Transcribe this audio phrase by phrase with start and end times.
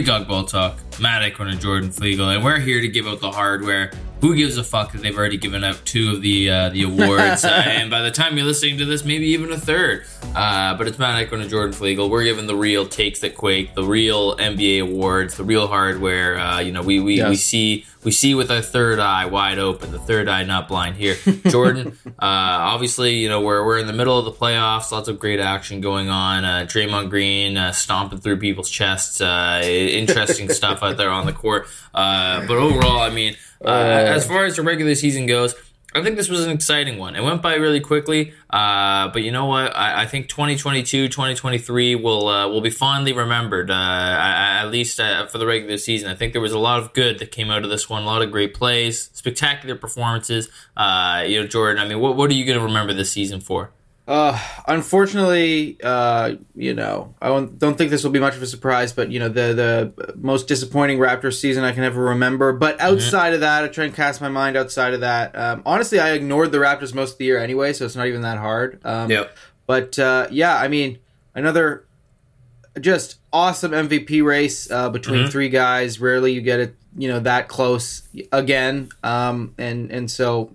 [0.00, 3.20] Big Dog Ball Talk, Matt Eichhorn and Jordan Flegel, and we're here to give out
[3.20, 3.92] the hardware.
[4.20, 7.42] Who gives a fuck that they've already given out two of the uh, the awards,
[7.44, 10.04] uh, and by the time you're listening to this, maybe even a third.
[10.34, 12.10] Uh, but it's Matt Eichhorn and Jordan Flegel.
[12.10, 16.38] We're giving the real takes that quake, the real NBA awards, the real hardware.
[16.38, 17.28] Uh, you know, we we, Yes.
[17.30, 20.96] we see we see with our third eye wide open, the third eye not blind
[20.96, 21.16] here.
[21.48, 25.18] Jordan, uh, obviously, you know we're we're in the middle of the playoffs, lots of
[25.18, 26.44] great action going on.
[26.44, 31.32] Uh, Draymond Green uh, stomping through people's chests, uh, interesting stuff out there on the
[31.32, 31.66] court.
[31.94, 33.34] Uh, but overall, I mean,
[33.64, 35.54] uh, as far as the regular season goes.
[35.92, 37.16] I think this was an exciting one.
[37.16, 39.74] It went by really quickly, uh, but you know what?
[39.76, 43.72] I, I think 2022, 2023 will uh, will be fondly remembered.
[43.72, 46.92] Uh, at least uh, for the regular season, I think there was a lot of
[46.92, 48.04] good that came out of this one.
[48.04, 50.48] A lot of great plays, spectacular performances.
[50.76, 51.82] Uh, you know, Jordan.
[51.82, 53.72] I mean, what what are you going to remember this season for?
[54.10, 58.92] Uh, unfortunately, uh, you know, I don't, think this will be much of a surprise,
[58.92, 62.52] but you know, the the most disappointing Raptors season I can ever remember.
[62.52, 65.36] But outside of that, I try and cast my mind outside of that.
[65.38, 68.22] Um, honestly, I ignored the Raptors most of the year anyway, so it's not even
[68.22, 68.80] that hard.
[68.84, 69.10] Um,
[69.68, 70.98] But uh, yeah, I mean,
[71.36, 71.84] another
[72.80, 75.30] just awesome MVP race uh, between Mhm.
[75.30, 76.00] three guys.
[76.00, 78.88] Rarely you get it, you know, that close again.
[79.04, 80.50] Um, and and so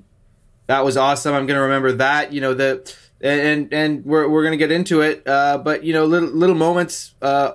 [0.67, 1.33] that was awesome.
[1.33, 2.33] I'm going to remember that.
[2.33, 5.27] You know the and and we're we're going to get into it.
[5.27, 7.53] Uh, but you know, little little moments uh,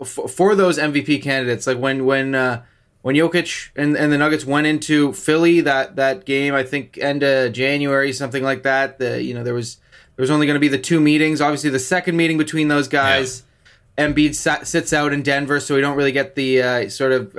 [0.00, 2.34] f- for those MVP candidates, like when when.
[2.34, 2.62] Uh,
[3.02, 7.22] when Jokic and, and the Nuggets went into Philly that, that game, I think end
[7.22, 8.98] of January, something like that.
[8.98, 9.76] The you know there was
[10.16, 11.40] there was only going to be the two meetings.
[11.40, 13.44] Obviously, the second meeting between those guys,
[13.96, 17.36] Embiid sat, sits out in Denver, so we don't really get the uh, sort of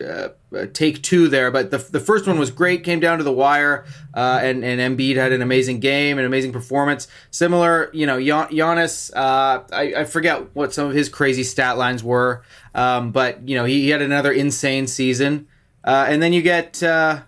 [0.00, 1.50] uh, uh, take two there.
[1.50, 4.80] But the, the first one was great, came down to the wire, uh, and and
[4.80, 7.08] Embiid had an amazing game, an amazing performance.
[7.30, 9.10] Similar, you know, Gian- Giannis.
[9.14, 12.42] Uh, I, I forget what some of his crazy stat lines were,
[12.74, 15.46] um, but you know, he, he had another insane season.
[15.84, 17.20] Uh, and then you get, uh,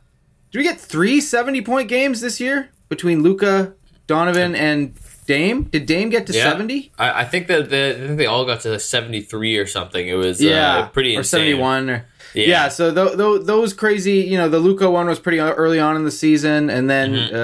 [0.53, 3.75] did we get three 70 point games this year between Luka,
[4.07, 4.95] Donovan, and
[5.27, 5.65] Dame?
[5.65, 6.51] Did Dame get to Yeah.
[6.51, 6.93] 70?
[6.97, 10.07] I, I think that the, I think they all got to 73 or something.
[10.07, 12.03] It was yeah, uh, pretty or seventy one.
[12.35, 12.47] Yeah.
[12.47, 12.69] yeah.
[12.69, 16.05] so th- th- those crazy, you know, the Luka one was pretty early on in
[16.05, 17.35] the season, and then Mm-hmm.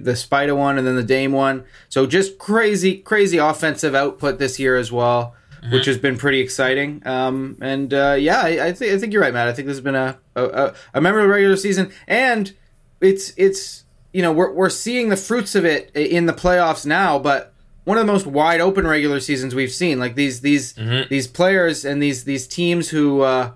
[0.00, 1.64] uh, the Spider one, and then the Dame one.
[1.88, 5.72] So just crazy, crazy offensive output this year as well, Mm-hmm.
[5.74, 7.02] which has been pretty exciting.
[7.06, 9.46] Um, and uh, yeah, I, I think I think you're right, Matt.
[9.46, 12.52] I think this has been a a, a, a memorable regular season, and
[13.00, 17.16] it's it's you know we're we're seeing the fruits of it in the playoffs now,
[17.18, 17.52] but
[17.84, 20.00] one of the most wide open regular seasons we've seen.
[20.00, 21.08] Like these these Mhm.
[21.08, 23.52] these players and these these teams who uh,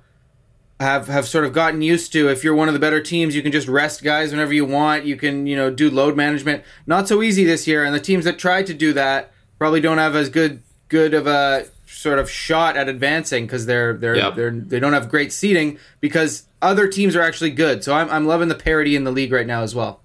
[0.79, 3.43] have have sort of gotten used to if you're one of the better teams, you
[3.43, 5.05] can just rest guys whenever you want.
[5.05, 6.65] You can you know do load management.
[6.87, 9.99] Not so easy this year, and the teams that tried to do that probably don't
[9.99, 14.35] have as good good of a sort of shot at advancing because they're they're Yep.
[14.35, 17.83] they're they don't have great seating because other teams are actually good.
[17.83, 20.01] So I'm I'm loving the parity in the league right now as well.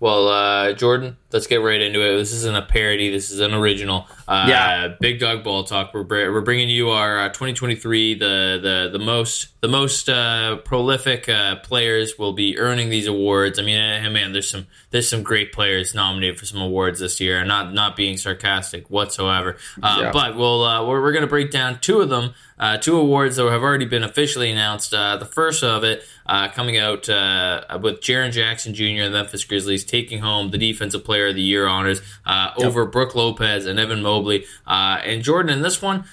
[0.00, 2.16] Well, uh, Jordan, let's get right into it.
[2.16, 3.10] This isn't a parody.
[3.10, 4.06] This is an original.
[4.28, 4.88] Uh, Yeah.
[5.00, 5.92] Big Dog Ball Talk.
[5.94, 8.14] We're, we're bringing you our uh, 2023.
[8.14, 13.58] The the the most the most uh, prolific uh, players will be earning these awards.
[13.58, 17.20] I mean, eh, man, there's some there's some great players nominated for some awards this
[17.20, 17.44] year.
[17.44, 19.56] Not not being sarcastic whatsoever.
[19.82, 20.12] Uh, Yeah.
[20.12, 22.34] But we'll uh, we're, we're going to break down two of them.
[22.58, 24.92] Uh, two awards that have already been officially announced.
[24.92, 28.84] Uh, the first of it uh, coming out uh, with Jaren Jackson Jr.
[28.84, 32.86] and the Memphis Grizzlies taking home the Defensive Player of the Year honors uh, over
[32.86, 34.44] Brook Lopez and Evan Mobley.
[34.66, 36.04] Uh, and Jordan, in this one,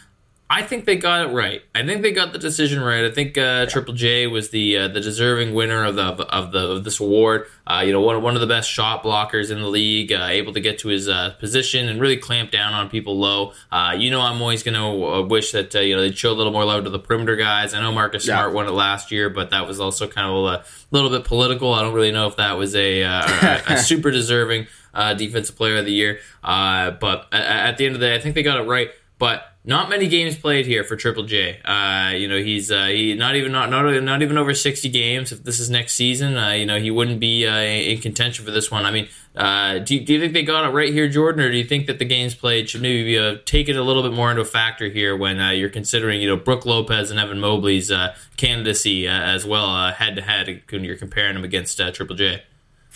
[0.49, 1.61] I think they got it right.
[1.75, 3.03] I think they got the decision right.
[3.03, 6.71] I think uh, Triple J was the uh, the deserving winner of the of the
[6.71, 7.47] of this award.
[7.69, 10.53] Uh, you know, one one of the best shot blockers in the league, uh, able
[10.53, 13.51] to get to his uh, position and really clamp down on people low.
[13.73, 16.31] Uh, you know, I'm always going to uh, wish that uh, you know they'd show
[16.31, 17.73] a little more love to the perimeter guys.
[17.73, 18.37] I know Marcus Yeah.
[18.37, 21.73] Smart won it last year, but that was also kind of a little bit political.
[21.73, 24.67] I don't really know if that was a, uh, a, a super deserving
[24.97, 26.19] uh, defensive player of the year.
[26.43, 28.89] Uh, but at the end of the day, I think they got it right.
[29.19, 31.59] But not many games played here for Triple J.
[31.65, 35.31] Uh, you know, he's uh, he not even not, not not even over sixty games.
[35.31, 38.51] If this is next season, uh, you know, he wouldn't be uh, in contention for
[38.51, 38.85] this one.
[38.85, 41.51] I mean, uh, do, you- do you think they got it right here, Jordan, or
[41.51, 44.03] do you think that the games played should maybe be, uh, take it a little
[44.03, 47.39] bit more into a factor here when you're considering, you know, Brook Lopez and Evan
[47.39, 47.91] Mobley's
[48.37, 52.43] candidacy as well, head to head, when you're comparing them against Triple J.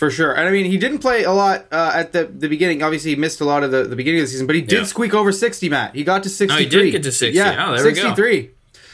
[0.02, 0.32] For sure.
[0.36, 2.82] And I mean, he didn't play a lot uh, at the, the beginning.
[2.82, 4.78] Obviously, he missed a lot of the, the beginning of the season, but he did
[4.80, 4.84] Yeah.
[4.84, 5.94] squeak over 60, Matt.
[5.94, 6.56] He got to 63.
[6.56, 7.38] Oh, he did get to 60.
[7.38, 8.00] Yeah, Oh, there we go.
[8.02, 8.50] 63.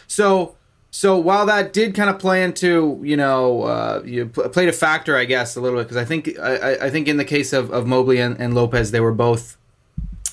[0.06, 0.54] So,
[0.90, 4.72] so while that did kind of play into, you know, uh, you pl- played a
[4.72, 7.54] factor, I guess, a little bit, because I think, I, I- think in the case
[7.54, 9.56] of, of Mobley and, and Lopez, they were both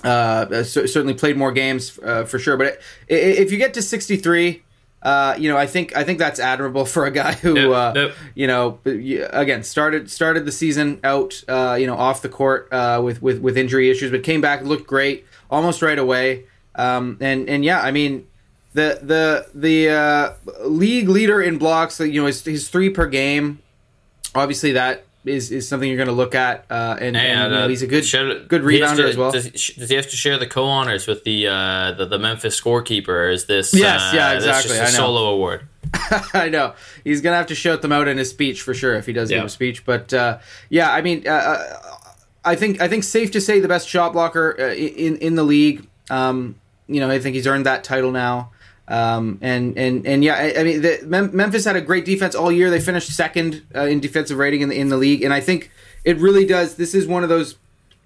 [0.03, 2.57] uh, cer- certainly played more games uh, for sure.
[2.57, 4.61] But i- i- if you get to 63,
[5.05, 7.93] uh, you know, I think I think that's admirable for a guy who, Yep, uh,
[7.95, 8.15] yep.
[8.33, 12.99] you know, again started started the season out, uh, you know, off the court uh,
[13.03, 16.45] with with with injury issues, but came back, looked great almost right away.
[16.73, 18.27] Um, and and yeah, I mean,
[18.73, 20.33] the the the uh,
[20.67, 23.59] league leader in blocks, you know, his, his three per game.
[24.33, 27.57] Obviously, that is, is something you're going to look at, uh, and, and, And, you
[27.57, 29.31] know, uh, he's a good share- good rebounder to- as well.
[29.31, 33.07] Does, does he have to share the co-honors with the uh, the, the Memphis scorekeeper?
[33.09, 34.91] Or is this Yes, uh, yeah, exactly, a I know.
[34.91, 35.67] solo award?
[36.33, 36.73] I know
[37.03, 39.29] he's gonna have to shout them out in his speech for sure if he does
[39.31, 39.37] Yeah.
[39.37, 39.85] give a speech.
[39.85, 40.39] But uh,
[40.69, 41.79] yeah, I mean, uh, uh,
[42.43, 45.43] I think I think safe to say the best shot blocker uh, in in the
[45.43, 45.87] league.
[46.09, 46.55] Um,
[46.87, 48.51] you know, I think he's earned that title now.
[48.87, 52.35] Um, and and and yeah, I, I mean, the, Mem- Memphis had a great defense
[52.35, 52.69] all year.
[52.69, 55.71] They finished second uh, in defensive rating in the in the league, and I think
[56.03, 56.75] it really does.
[56.75, 57.55] This is one of those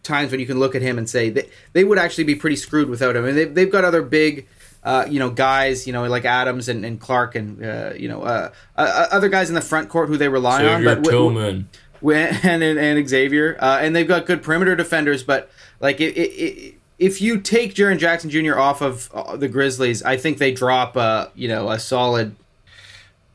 [0.03, 2.55] times when you can look at him and say that they would actually be pretty
[2.55, 3.25] screwed without him.
[3.25, 4.47] And they've, they've got other big,
[4.83, 8.23] uh, you know, guys, you know, like Adams and, and Clark and, uh, you know,
[8.23, 10.81] uh, uh, other guys in the front court who they rely on.
[10.81, 11.65] Xavier But w- w-
[12.01, 13.57] w- and, and, and Xavier.
[13.59, 15.23] Uh, and they've got good perimeter defenders.
[15.23, 18.57] But, like, it, it, it, if you take Jaren Jackson Jr.
[18.59, 22.35] off of uh, the Grizzlies, I think they drop, uh, you know, a solid.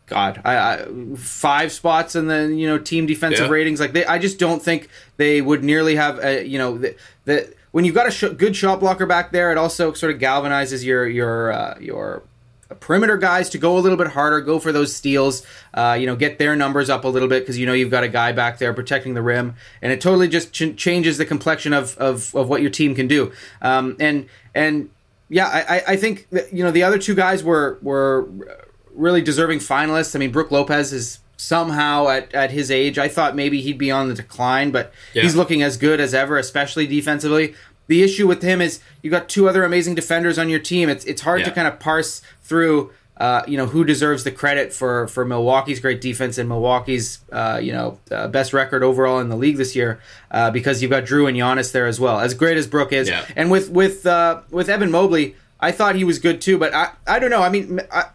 [0.06, 3.52] God, I, I five spots in the you know team defensive Yeah.
[3.52, 3.80] ratings.
[3.80, 6.94] Like they, I just don't think they would nearly have a, you know the,
[7.24, 10.20] the when you've got a sh- good shot blocker back there, it also sort of
[10.20, 12.22] galvanizes your your uh, your
[12.80, 15.44] perimeter guys to go a little bit harder, go for those steals,
[15.74, 18.04] uh, you know, get their numbers up a little bit because you know you've got
[18.04, 21.72] a guy back there protecting the rim, and it totally just ch- changes the complexion
[21.72, 23.32] of, of of what your team can do.
[23.62, 24.90] Um, and and
[25.28, 28.28] yeah, I, I- think that, you know the other two guys were were
[28.94, 30.14] really deserving finalists.
[30.14, 32.98] I mean, Brook Lopez is somehow at, at his age.
[32.98, 35.22] I thought maybe he'd be on the decline, but Yeah.
[35.22, 37.54] he's looking as good as ever, especially defensively.
[37.86, 40.88] The issue with him is you got two other amazing defenders on your team.
[40.88, 42.92] It's it's hard to kind of parse through.
[43.16, 47.60] Uh, you know who deserves the credit for for Milwaukee's great defense and Milwaukee's uh,
[47.62, 50.00] you know uh, best record overall in the league this year
[50.32, 52.18] uh, because you've got Jrue and Giannis there as well.
[52.18, 53.24] As great as Brook is, Yeah.
[53.36, 56.58] and with with uh, with Evan Mobley, I thought he was good too.
[56.58, 57.40] But I I don't know.
[57.40, 58.06] I mean, I,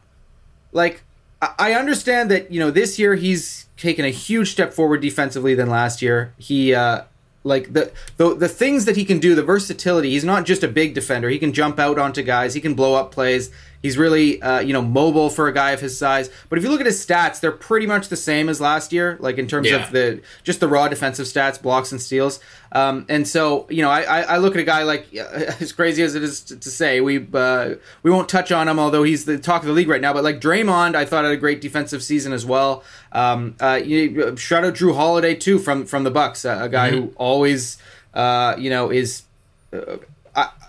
[0.73, 1.01] like
[1.41, 5.55] I I understand that you know this year he's taken a huge step forward defensively
[5.55, 6.33] than last year.
[6.37, 7.03] He uh
[7.45, 10.09] like the the the things that he can do, the versatility.
[10.09, 11.29] He's not just a big defender.
[11.29, 12.53] He can jump out onto guys.
[12.53, 13.49] He can blow up plays.
[13.81, 16.29] He's really uh, you know mobile for a guy of his size.
[16.49, 19.17] But if you look at his stats, they're pretty much the same as last year.
[19.19, 19.85] Like in terms Yeah.
[19.85, 22.39] of the just the raw defensive stats, blocks and steals.
[22.71, 26.13] Um, and so you know I, I, look at a guy like as crazy as
[26.13, 29.39] it is to, to say we uh, we won't touch on him although he's the
[29.39, 30.13] talk of the league right now.
[30.13, 32.83] But like Draymond, I thought had a great defensive season as well.
[33.11, 36.91] Um, uh, you, shout out Jrue Holiday too from from the Bucks, a, a guy
[36.91, 37.77] who always
[38.13, 39.23] uh, you know is.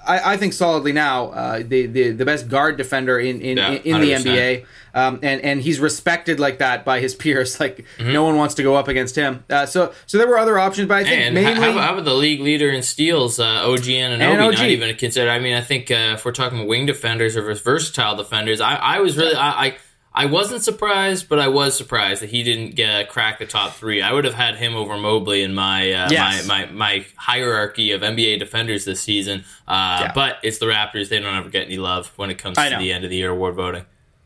[0.07, 3.73] I, I think solidly now uh, the, the the best guard defender in in, Yeah,
[3.73, 4.65] in, the NBA,
[4.95, 7.61] um, and and he's respected like that by his peers.
[7.61, 8.13] Like Mm-hmm.
[8.13, 9.45] no one wants to go up against him.
[9.51, 12.05] Uh, so so there were other options, but I think And mainly how, how about
[12.05, 14.49] the league leader in steals, uh, OG Anunoby?
[14.49, 14.55] OG.
[14.55, 15.31] Not even considered.
[15.31, 19.01] I mean, I think uh, if we're talking wing defenders or versatile defenders, I, I
[19.01, 19.77] was really I, I
[20.13, 24.03] I wasn't surprised, but I was surprised that he didn't get crack the top three.
[24.03, 26.47] I would have had him over Mobley in my uh, Yes.
[26.49, 29.45] my, my my hierarchy of NBA defenders this season.
[29.69, 30.13] Uh, Yeah.
[30.15, 32.93] But it's the Raptors; they don't ever get any love when it comes to the
[32.93, 33.85] end of the year award voting.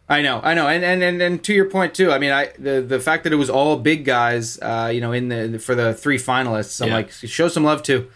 [0.09, 2.11] I know, I know, and and, and and to your point too.
[2.13, 5.13] I mean, I the the fact that it was all big guys, uh, you know,
[5.13, 6.95] in the for the three finalists, I'm Yeah.
[6.97, 8.09] like, show some love to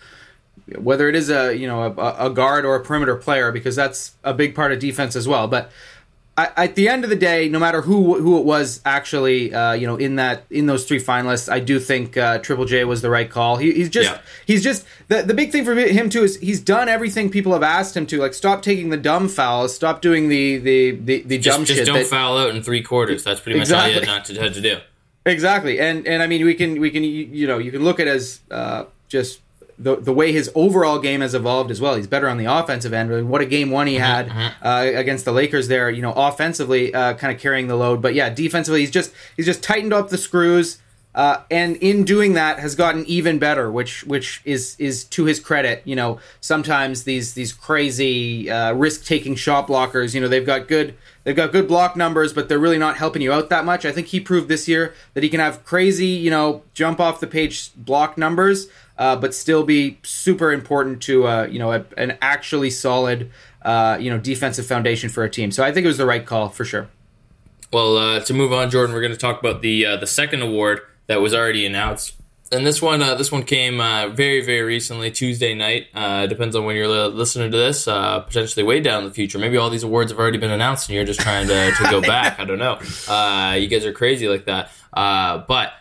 [0.76, 4.12] whether it is a you know a, a guard or a perimeter player because that's
[4.25, 5.48] a big part of defense as well.
[5.48, 5.70] But
[6.38, 9.73] I, at the end of the day, no matter who who it was actually, uh,
[9.73, 13.02] you know, in that in those three finalists, I do think uh, Triple J was
[13.02, 13.57] the right call.
[13.57, 14.21] He, he's just Yeah.
[14.47, 17.64] he's just the the big thing for him too is he's done everything people have
[17.64, 18.18] asked him to.
[18.21, 21.78] Like, stop taking the dumb fouls, stop doing the the the, the Just, dumb just
[21.78, 21.87] shit.
[21.87, 23.25] don't that- foul out in three quarters.
[23.25, 24.78] That's pretty much all you had not to, had to do.
[25.26, 27.99] Exactly, and and I mean we can we can you, you know you can look
[28.00, 29.40] at as uh, just
[29.78, 31.94] the the way his overall game has evolved as well.
[31.94, 33.28] He's better on the offensive end.
[33.28, 34.30] What a game one he had
[34.62, 35.88] uh, against the Lakers there.
[35.90, 39.47] You know, offensively, uh, kind of carrying the load, but yeah, defensively, he's just he's
[39.47, 40.78] just tightened up the screws.
[41.14, 45.40] Uh, and in doing that, has gotten even better, which which is is to his
[45.40, 45.82] credit.
[45.85, 50.68] You know, sometimes these these crazy uh, risk taking shot blockers, you know, they've got
[50.68, 50.94] good
[51.25, 53.85] they've got good block numbers, but they're really not helping you out that much.
[53.85, 57.20] I think he proved this year that he can have crazy, you know, jump off
[57.20, 58.68] the page block numbers,
[58.99, 63.31] uh, but still be super important to uh, you know a, an actually solid
[63.62, 65.50] uh, you know defensive foundation for a team.
[65.50, 66.88] So I think it was the right call for sure.
[67.73, 70.43] Well, uh, to move on, Jordan, we're going to talk about the uh, the second
[70.43, 72.14] award that was already announced
[72.50, 75.88] and this one, uh, this one came very, very recently, Tuesday night.
[76.31, 77.85] Depends on when you're listening to this.
[77.85, 79.38] Potentially way down in the future.
[79.38, 82.00] Maybe all these awards have already been announced, and you're just trying to, to go
[82.00, 82.40] back.
[82.40, 82.78] I don't know.
[83.55, 84.73] You guys are crazy like that.
[84.95, 85.75] But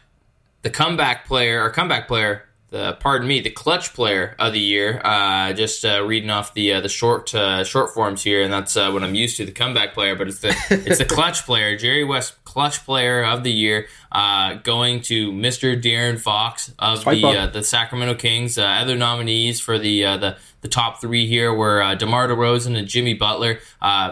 [0.63, 4.99] the comeback player, or comeback player, the pardon me, the clutch player of the year.
[5.03, 8.75] Uh, just uh, reading off the uh, the short uh, short forms here, and that's
[8.75, 9.45] uh, what I'm used to.
[9.45, 13.43] The comeback player, but it's the it's the clutch player, Jerry West, clutch player of
[13.43, 15.81] the year, uh, going to Mr.
[15.81, 18.57] De'Aaron Fox of Swipe the the Sacramento Kings.
[18.57, 23.13] other nominees for the the the top three here were uh, DeMar DeRozan and Jimmy
[23.13, 23.59] Butler.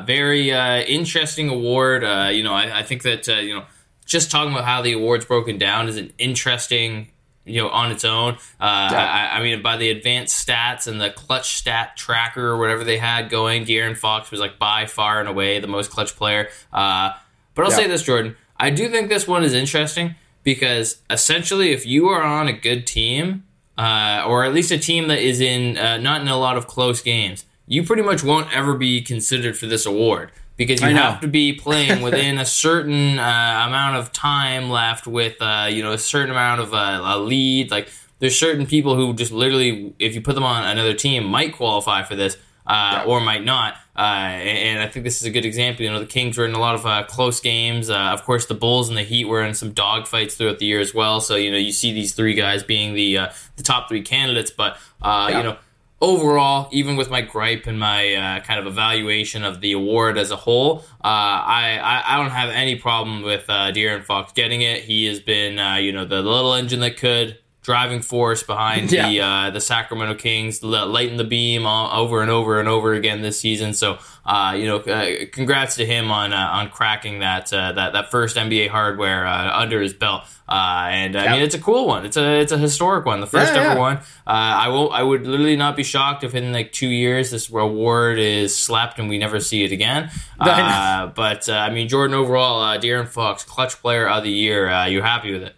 [0.06, 2.04] very interesting award.
[2.34, 3.66] you know, I, I think that you know
[4.06, 7.10] just talking about how the award's broken down is an interesting
[7.46, 8.34] you know on its own.
[8.60, 9.30] Uh, yeah.
[9.34, 12.98] I, I, mean, by the advanced stats and the clutch stat tracker or whatever they
[12.98, 16.50] had going, De'Aaron Fox was like by far and away the most clutch player.
[16.74, 17.12] Uh,
[17.54, 17.78] but I'll yeah.
[17.78, 22.22] say this, Jordan, I do think this one is interesting because essentially, if you are
[22.22, 23.44] on a good team,
[23.78, 26.68] uh, or at least a team that is in uh, not in a lot of
[26.68, 31.22] close games, you pretty much won't ever be considered for this award because you have
[31.22, 35.92] to be playing within a certain uh, amount of time left with uh, you know
[35.92, 37.72] a certain amount of uh, a lead.
[37.72, 41.54] Like there's certain people who just literally, if you put them on another team, might
[41.54, 43.76] qualify for this uh, or might not.
[43.98, 45.84] Uh, and I think this is a good example.
[45.84, 47.90] You know, the Kings were in a lot of uh, close games.
[47.90, 50.94] of course, the Bulls and the Heat were in some dogfights throughout the year as
[50.94, 51.22] well.
[51.22, 54.78] So you know, you see these three guys being the the top three candidates, but
[55.02, 55.38] yeah.
[55.38, 55.58] you know
[56.02, 60.32] overall, even with my gripe and my uh, kind of evaluation of the award as
[60.32, 64.62] a whole, uh, I, I, I don't have any problem with uh, De'Aaron Fox getting
[64.62, 64.84] it.
[64.84, 69.10] He has been uh, you know the little engine that could driving force behind yeah.
[69.10, 73.39] the uh, the Sacramento Kings, lighting the beam over and over and over again this
[73.39, 73.74] season.
[73.74, 77.93] So uh, you know, uh, congrats to him on uh, on cracking that uh, that
[77.93, 80.24] that first NBA hardware uh, under his belt.
[80.48, 81.31] and I yep.
[81.31, 82.05] mean, it's a cool one.
[82.05, 83.19] It's a it's a historic one.
[83.19, 83.79] The first yeah, ever yeah.
[83.79, 84.00] one.
[84.27, 84.91] I will.
[84.91, 89.00] I would literally not be shocked if in like two years this award is slapped
[89.00, 90.12] and we never see it again.
[90.38, 94.86] but I mean, Jordan overall, uh, De'Aaron Fox, clutch player of the year.
[94.86, 95.55] you happy with it?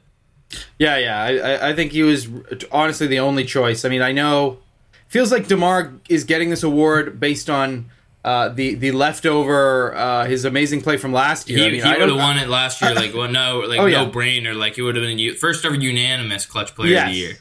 [0.79, 1.23] Yeah, yeah.
[1.23, 2.27] I, I think he was
[2.71, 3.83] honestly the only choice.
[3.85, 4.59] I mean, I know
[5.07, 7.89] feels like Demar is getting this award based on
[8.23, 11.59] uh, the the leftover uh, his amazing play from last year.
[11.59, 12.93] He, I mean, he would have won it last year.
[12.93, 14.03] Like, well, no, like oh, yeah.
[14.03, 14.55] no brainer.
[14.55, 17.07] Like, it would have been first ever unanimous clutch player yes.
[17.07, 17.33] of the year.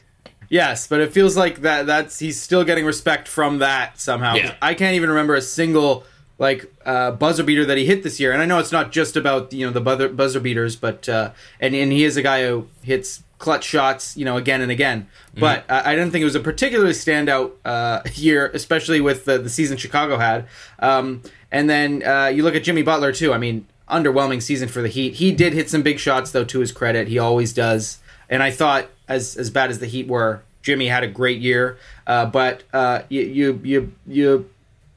[0.49, 1.87] Yes, but it feels like that.
[1.87, 4.35] That's he's still getting respect from that somehow.
[4.35, 4.55] Yeah.
[4.61, 6.05] I can't even remember a single
[6.39, 8.31] like uh, buzzer beater that he hit this year.
[8.31, 11.31] And I know it's not just about you know the buzzer, buzzer beaters, but uh,
[11.59, 15.07] and and he is a guy who hits clutch shots, you know, again and again.
[15.31, 15.39] Mm-hmm.
[15.39, 19.37] But I, I didn't think it was a particularly standout uh, year, especially with the,
[19.37, 20.47] the season Chicago had.
[20.79, 23.33] Um, and then uh, you look at Jimmy Butler too.
[23.33, 25.15] I mean, underwhelming season for the Heat.
[25.15, 27.07] He did hit some big shots though, to his credit.
[27.07, 27.99] He always does.
[28.29, 31.77] And I thought, as as bad as the Heat were, Jimmy had a great year.
[32.05, 34.49] Uh, but uh, you you you you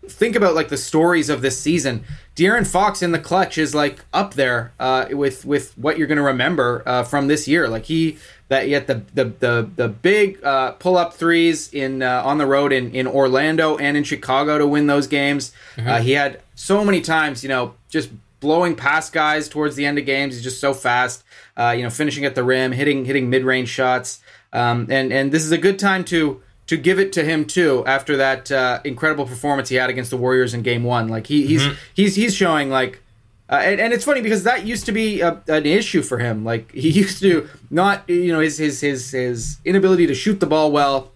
[0.08, 2.04] think about like the stories of this season,
[2.36, 6.16] De'Aaron Fox in the clutch is like up there uh, with with what you're going
[6.16, 7.68] to remember uh, from this year.
[7.68, 12.22] Like he that yet the the the, the big uh, pull up threes in uh,
[12.24, 15.52] on the road in in Orlando and in Chicago to win those games.
[15.76, 15.88] Mm-hmm.
[15.88, 19.98] Uh, he had so many times, you know, just blowing past guys towards the end
[19.98, 20.34] of games.
[20.34, 21.22] He's just so fast.
[21.56, 24.20] Uh, you know, finishing at the rim, hitting hitting mid range shots.
[24.52, 27.84] Um, and and this is a good time to to give it to him too
[27.84, 31.08] after that uh, incredible performance he had against the Warriors in Game One.
[31.08, 31.74] Like he, he's mm-hmm.
[31.94, 33.02] he's he's showing like.
[33.48, 36.44] Uh, and, and, it's funny because that used to be a, an issue for him.
[36.44, 40.46] Like he used to not, you know, his his his his inability to shoot the
[40.46, 41.10] ball well,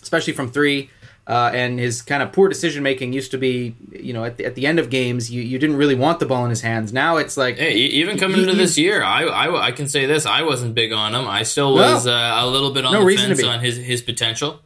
[0.00, 0.90] especially from three,
[1.26, 4.44] uh, and his kind of poor decision making used to be, you know, at the,
[4.44, 6.92] at the end of games, you, you didn't really want the ball in his hands.
[6.92, 10.06] Now it's like, hey, even coming he, into this year, I, I, I can say
[10.06, 11.26] this: I wasn't big on him.
[11.26, 14.02] I still was no, uh, a little bit on no the fence on his his
[14.02, 14.60] potential.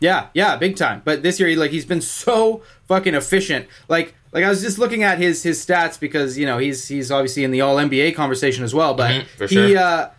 [0.00, 1.02] Yeah, yeah, big time.
[1.04, 3.66] But this year, like he's been so fucking efficient.
[3.88, 7.10] Like, like I was just looking at his his stats because you know he's he's
[7.10, 8.94] obviously in the All NBA conversation as well.
[8.94, 9.78] But mm-hmm, he, sure.
[9.78, 10.10] uh,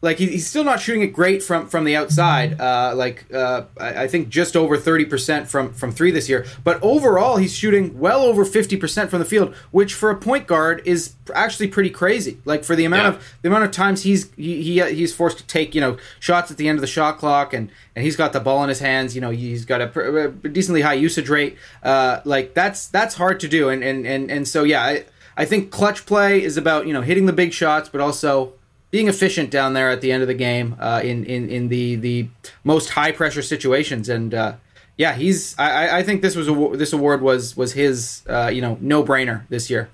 [0.00, 2.60] like he's still not shooting it great from from the outside.
[2.60, 6.46] Uh, like uh, I, I, think just over thirty percent from from three this year.
[6.62, 10.46] But overall, he's shooting well over fifty percent from the field, which for a point
[10.46, 12.38] guard is actually pretty crazy.
[12.44, 13.08] Like for the amount yeah.
[13.08, 16.52] of the amount of times he's he, he he's forced to take you know shots
[16.52, 18.78] at the end of the shot clock, and and he's got the ball in his
[18.78, 19.16] hands.
[19.16, 21.56] You know he's got a, a decently high usage rate.
[21.82, 24.82] Uh, like that's that's hard to do, and and and and so yeah.
[24.82, 25.04] I,
[25.36, 28.54] I think clutch play is about you know hitting the big shots, but also
[28.90, 31.96] being efficient down there at the end of the game uh, in, in in the
[31.96, 32.28] the
[32.64, 34.54] most high pressure situations and uh,
[34.96, 38.60] yeah he's I, I think this was a, this award was was his uh, you
[38.60, 39.88] know no brainer this year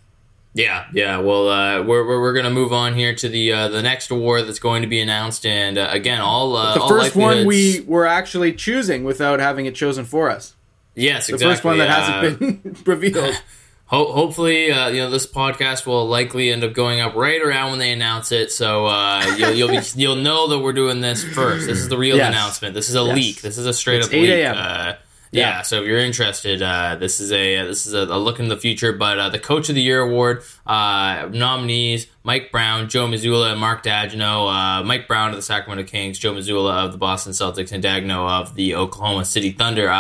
[0.57, 1.19] Yeah, yeah.
[1.19, 4.13] Well, uh, we're, we're, we're going to move on here to the uh, the next
[4.13, 7.45] award that's going to be announced, and uh, again, all uh, the all first one
[7.45, 10.55] we were actually choosing without having it chosen for us.
[10.95, 11.55] yes, The exactly.
[11.55, 13.35] first one that uh, hasn't been revealed.
[13.87, 17.71] Ho- hopefully, uh, you know this podcast will likely end up going up right around
[17.71, 18.51] when they announce it.
[18.51, 21.67] So uh, you'll you'll, be, you'll know that we're doing this first.
[21.67, 22.29] This is the real Yes.
[22.29, 22.75] announcement.
[22.75, 23.15] This is a Yes.
[23.17, 23.43] leak.
[23.43, 24.31] This is a straight It's up 8 leak.
[24.31, 24.97] Uh, yeah.
[25.33, 25.63] Yeah.
[25.63, 28.57] So if you're interested, uh, this is a this is a, a look in the
[28.57, 28.93] future.
[28.93, 33.61] But uh, the Coach of the Year award uh, nominees: Mike Brown, Joe Mazzulla, and
[33.61, 34.81] Mark Daigneault.
[34.81, 38.31] Uh, Mike Brown of the Sacramento Kings, Joe Mazzulla of the Boston Celtics, and Daigneault
[38.43, 39.91] of the Oklahoma City Thunder.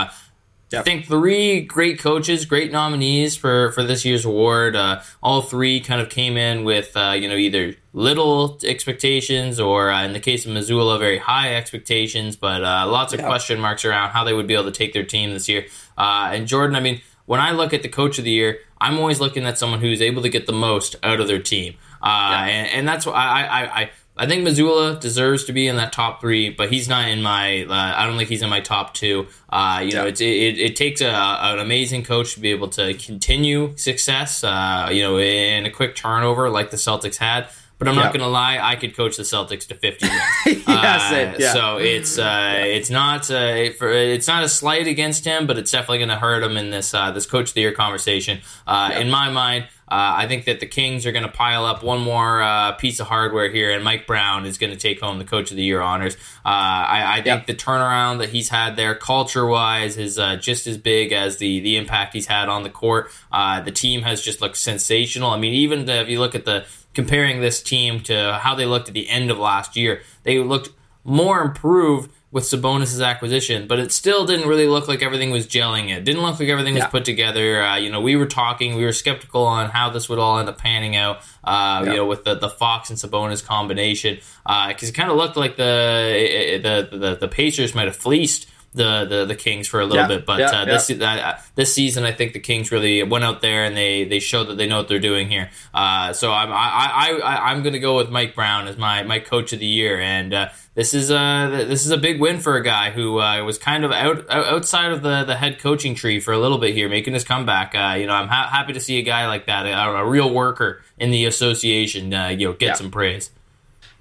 [0.76, 4.76] Uh, I think three great coaches, great nominees for, for this year's award.
[4.76, 9.90] Uh, all three kind of came in with uh, you know either little expectations or
[9.90, 13.26] uh, in the case of Mazzulla, very high expectations, but uh, lots of Yeah.
[13.26, 15.66] question marks around how they would be able to take their team this year.
[15.96, 18.98] Uh, and Jordan, I mean, when I look at the coach of the year, I'm
[18.98, 22.44] always looking at someone who's able to get the most out of their team, uh,
[22.46, 23.80] and, and that's why I I.
[23.82, 27.20] I I think Mazzulla deserves to be in that top three, but he's not in
[27.20, 27.64] my.
[27.64, 29.26] Uh, I don't think he's in my top two.
[29.50, 30.08] Uh, you know, Yeah.
[30.08, 34.44] it's, it, it takes a, an amazing coach to be able to continue success.
[34.44, 37.48] Uh, you know, in a quick turnover like the Celtics had.
[37.76, 40.64] But I'm not going to lie, I could coach the Celtics to 50 wins.
[40.66, 41.52] Yeah, Uh, yeah.
[41.52, 45.72] So it's uh, it's not uh, for, it's not a slight against him, but it's
[45.72, 48.40] definitely going to hurt him in this uh, this coach of the year conversation.
[48.66, 51.82] Uh, In my mind, uh, I think that the Kings are going to pile up
[51.82, 55.18] one more uh, piece of hardware here, and Mike Brown is going to take home
[55.18, 56.14] the coach of the year honors.
[56.44, 57.44] Uh, I, I think Yeah.
[57.46, 61.60] the turnaround that he's had there, culture wise, is uh, just as big as the
[61.60, 63.10] the impact he's had on the court.
[63.30, 65.30] Uh, the team has just looked sensational.
[65.30, 66.64] I mean, even the, if you look at the
[66.94, 70.70] comparing this team to how they looked at the end of last year, they looked
[71.04, 75.96] more improved with Sabonis' acquisition, but it still didn't really look like everything was gelling.
[75.96, 77.62] It didn't look like everything was put together.
[77.62, 80.48] Uh, you know, we were talking, we were skeptical on how this would all end
[80.48, 81.18] up panning out.
[81.44, 81.90] Uh, Yeah.
[81.92, 85.56] You know, with the, the Fox and Sabonis combination, because it kind of looked like
[85.56, 86.60] the,
[86.90, 88.48] the the the Pacers might have fleeced.
[88.76, 91.72] The, the, the Kings for a little Yeah, bit, but yeah, uh, this uh, this
[91.72, 94.66] season I think the Kings really went out there and they, they showed that they
[94.66, 95.50] know what they're doing here.
[95.72, 99.04] Uh, so I'm I, I, I I'm going to go with Mike Brown as my,
[99.04, 102.40] my coach of the year, and uh, this is a this is a big win
[102.40, 105.60] for a guy who uh, was kind of out, out outside of the, the head
[105.60, 107.76] coaching tree for a little bit here, making his comeback.
[107.76, 110.34] Uh, you know, I'm ha- happy to see a guy like that, a, a real
[110.34, 112.74] worker in the association, uh, you know, get Yeah.
[112.74, 113.30] some praise.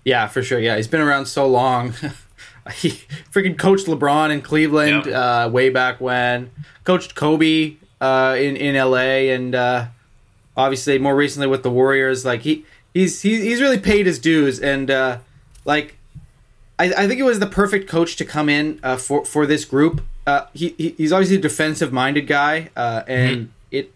[0.03, 0.59] Yeah, for sure.
[0.59, 1.93] Yeah, he's been around so long.
[2.75, 2.91] he
[3.31, 5.15] freaking coached LeBron in Cleveland Yep.
[5.15, 6.51] uh, way back when.
[6.83, 9.85] Coached Kobe uh, in in LA, and uh,
[10.55, 12.25] obviously more recently with the Warriors.
[12.25, 15.19] Like he he's he, he's really paid his dues, and uh,
[15.65, 15.97] like
[16.79, 19.65] I, I think it was the perfect coach to come in uh, for for this
[19.65, 20.01] group.
[20.25, 23.91] Uh, he, he he's obviously a defensive minded guy, uh, and it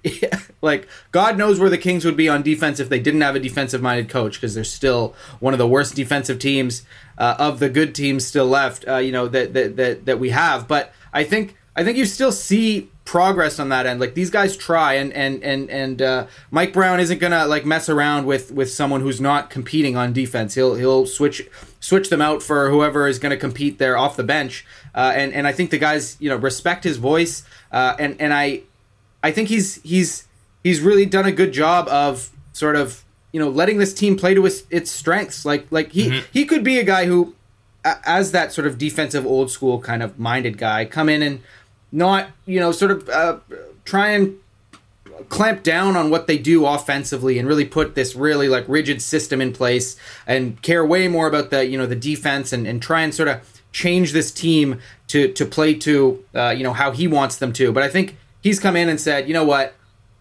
[0.62, 3.40] like God knows where the Kings would be on defense if they didn't have a
[3.40, 6.84] defensive minded coach because they're still one of the worst defensive teams
[7.18, 8.88] uh, of the good teams still left.
[8.88, 12.06] Uh, you know that, that that that we have, but I think I think you
[12.06, 14.00] still see progress on that end.
[14.00, 17.88] Like these guys try, and and and and uh, Mike Brown isn't gonna like mess
[17.90, 20.56] around with with someone who's not competing on defense.
[20.56, 21.48] He'll he'll switch
[21.80, 24.66] switch them out for whoever is gonna compete there off the bench.
[24.94, 27.44] Uh, and and I think the guys you know respect his voice.
[27.72, 28.64] Uh, and and I
[29.24, 30.28] I think he's he's
[30.64, 33.04] he's really done a good job of sort of
[33.38, 35.46] you know letting this team play to its, its strengths.
[35.46, 37.36] Like like he he could be a guy who
[37.86, 41.40] as that sort of defensive old school kind of minded guy come in and
[41.92, 43.38] not you know sort of uh,
[43.86, 44.40] try and
[45.30, 49.40] clamp down on what they do offensively and really put this really like rigid system
[49.40, 53.02] in place and care way more about the you know the defense and, and try
[53.02, 57.08] and sort of change this team to to play to uh, you know how he
[57.08, 57.72] wants them to.
[57.72, 59.76] But i think he's come in and said you know what?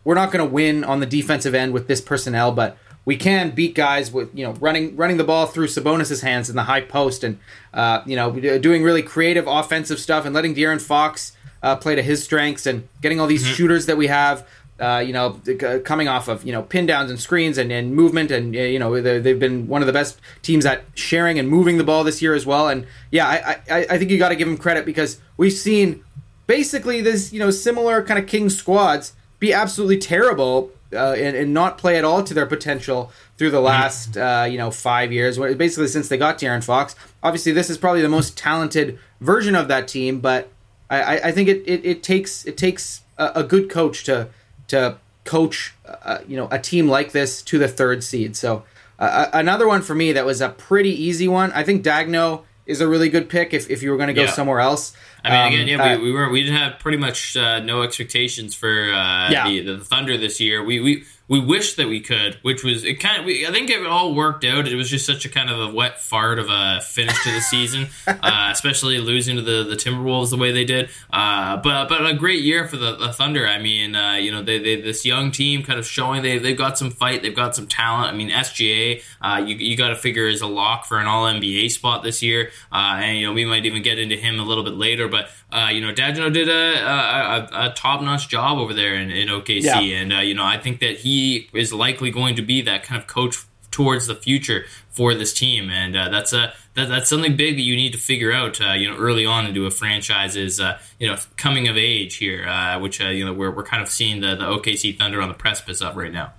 [0.05, 2.77] We're not going to win on the defensive end with this personnel but
[3.07, 6.57] we can beat guys with you know running running the ball through Sabonis's hands in
[6.57, 7.39] the high post and
[7.73, 12.03] uh, you know doing really creative offensive stuff and letting De'Aaron Fox uh, play to
[12.03, 14.47] his strengths and getting all these shooters that we have.
[14.79, 17.95] Uh, you know, uh, coming off of you know pin downs and screens and, and
[17.95, 21.39] movement, and uh, you know they- they've been one of the best teams at sharing
[21.39, 22.69] and moving the ball this year as well.
[22.69, 26.05] And yeah, I I, I think you got to give them credit because we've seen
[26.47, 31.53] basically this you know similar kind of king squads be absolutely terrible uh, and, and
[31.55, 35.39] not play at all to their potential through the last uh, you know five years.
[35.39, 39.69] Basically, since they got De'Aaron Fox, obviously this is probably the most talented version of
[39.69, 40.21] that team.
[40.21, 40.49] But
[40.89, 44.29] I, I- think it, it, it takes it takes a, a good coach to
[44.69, 48.37] to coach uh, you know a team like this to the third seed.
[48.37, 48.65] So
[48.99, 51.51] uh, another one for me that was a pretty easy one.
[51.53, 54.23] I think Daigneault is a really good pick if, if you were going to go
[54.23, 54.31] Yeah.
[54.33, 54.93] somewhere else.
[55.27, 57.61] I mean, Um, again, yeah, uh, we, we were we didn't have pretty much uh,
[57.61, 59.45] no expectations for uh, Yeah.
[59.49, 60.63] the, the Thunder this year.
[60.65, 63.25] We we we wish that we could, which was it kind of.
[63.25, 64.69] We, I think it all worked out.
[64.69, 67.41] It was just such a kind of a wet fart of a finish to the
[67.41, 70.89] season, uh, especially losing to the, the Timberwolves the way they did.
[71.13, 73.45] Uh, but but a great year for the, the Thunder.
[73.45, 76.57] I mean, uh, you know, they, they this young team kind of showing they they've
[76.57, 78.13] got some fight, they've got some talent.
[78.13, 81.25] I mean, SGA, uh, you you got to figure is a lock for an All
[81.25, 84.45] NBA spot this year, uh, and you know we might even get into him a
[84.45, 85.29] little bit later, but.
[85.53, 89.29] Uh, you know, Daigneault did a, a, a top notch job over there in, in
[89.29, 89.79] OKC, yeah.
[89.79, 91.16] and you know, I think that he
[91.53, 95.69] is likely going to be that kind of coach towards the future for this team,
[95.69, 98.59] and uh, that's a that, that's something big that you need to figure out.
[98.59, 102.47] Uh, you know, early on into a franchise's uh, you know coming of age here,
[102.49, 105.29] uh, which uh, you know we're, we're kind of seeing the, the OKC Thunder on
[105.29, 106.33] the precipice of right now.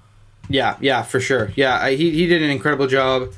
[0.49, 1.51] Yeah, yeah, for sure.
[1.55, 3.31] Yeah, he he did an incredible job.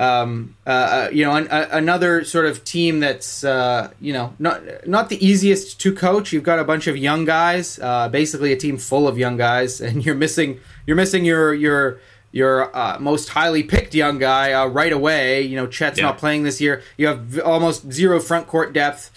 [0.00, 4.32] Um, uh, uh, you know, an, a, another sort of team that's uh, you know
[4.38, 6.32] not not the easiest to coach.
[6.32, 9.78] You've got a bunch of young guys, uh, basically a team full of young guys,
[9.82, 12.00] and you're missing you're missing your your
[12.32, 15.42] your uh, most highly picked young guy uh, right away.
[15.42, 16.06] You know, Chet's yeah.
[16.06, 16.82] not playing this year.
[16.96, 19.10] You have v- almost zero front court depth.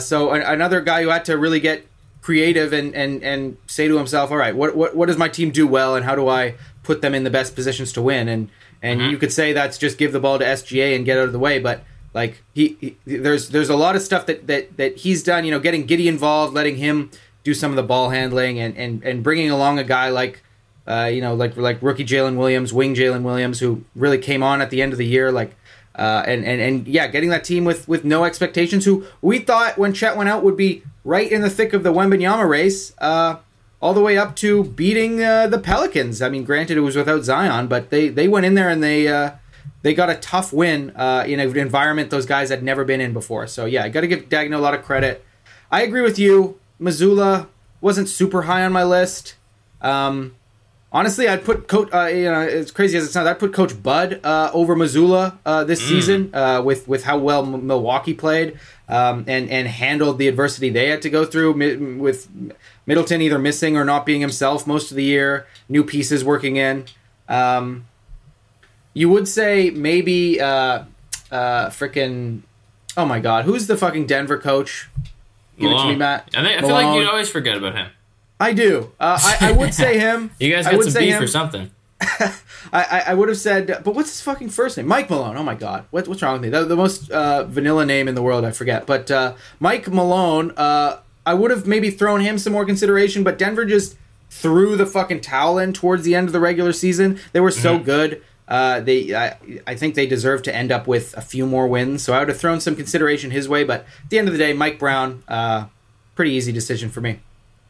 [0.00, 1.86] so an- another guy who had to really get
[2.20, 5.50] creative and, and, and say to himself, all right, what, what what does my team
[5.50, 8.28] do well, and how do I put them in the best positions to win?
[8.28, 8.50] And
[8.82, 9.10] and mm-hmm.
[9.10, 11.38] you could say that's just give the ball to SGA and get out of the
[11.38, 11.82] way, but
[12.16, 15.44] like he, he, there's there's a lot of stuff that, that that he's done.
[15.44, 17.10] You know, getting Giddey involved, letting him
[17.44, 20.42] do some of the ball handling, and and and bringing along a guy like.
[20.88, 24.62] Uh, you know, like like rookie Jalen Williams, wing Jalen Williams, who really came on
[24.62, 25.56] at the end of the year, like,
[25.96, 28.84] uh, and and and yeah, getting that team with with no expectations.
[28.84, 31.92] Who we thought when Chet went out would be right in the thick of the
[31.92, 32.94] Wembanyama race.
[32.98, 33.38] Uh,
[33.80, 36.22] all the way up to beating uh, the Pelicans.
[36.22, 39.08] I mean, granted it was without Zion, but they they went in there and they
[39.08, 39.32] uh,
[39.82, 43.12] they got a tough win uh, in an environment those guys had never been in
[43.12, 43.46] before.
[43.46, 45.24] So yeah, I got to give Daigneault a lot of credit.
[45.70, 46.58] I agree with you.
[46.80, 47.48] Mazzulla
[47.80, 49.34] wasn't super high on my list.
[49.80, 50.34] Um,
[50.92, 51.92] honestly, I'd put coach.
[51.92, 55.38] Uh, you know, as crazy as it sounds, I'd put Coach Bud uh, over Mazzulla
[55.44, 55.88] uh, this mm.
[55.88, 58.58] season uh, with with how well M- Milwaukee played
[58.88, 61.52] um, and and handled the adversity they had to go through
[61.98, 62.28] with
[62.86, 65.46] Middleton either missing or not being himself most of the year.
[65.68, 66.86] New pieces working in.
[67.28, 67.86] Um,
[68.94, 70.84] you would say maybe uh,
[71.30, 72.42] uh, freaking.
[72.96, 74.88] Oh my God, who's the fucking Denver coach?
[75.58, 75.78] Give Malone.
[75.78, 76.30] it to me, Matt.
[76.34, 77.90] I, think, I feel like you always forget about him.
[78.38, 78.92] I do.
[79.00, 80.30] Uh, I, I, would say him.
[80.38, 81.22] you guys got some beef him.
[81.22, 81.70] or something.
[82.72, 84.86] I, I would have said, but what's his fucking first name?
[84.86, 85.36] Mike Malone.
[85.36, 86.50] Oh my god, what, what's wrong with me?
[86.50, 88.86] The, the most uh, vanilla name in the world, I forget.
[88.86, 93.36] But uh, Mike Malone, uh, I would have maybe thrown him some more consideration, but
[93.36, 93.96] Denver just
[94.30, 97.18] threw the fucking towel in towards the end of the regular season.
[97.32, 97.84] They were so mm-hmm.
[97.84, 98.22] good.
[98.48, 99.36] Uh, they, I,
[99.66, 102.02] I think they deserve to end up with a few more wins.
[102.04, 103.64] So I would have thrown some consideration his way.
[103.64, 105.66] But at the end of the day, Mike Brown, uh,
[106.14, 107.20] pretty easy decision for me.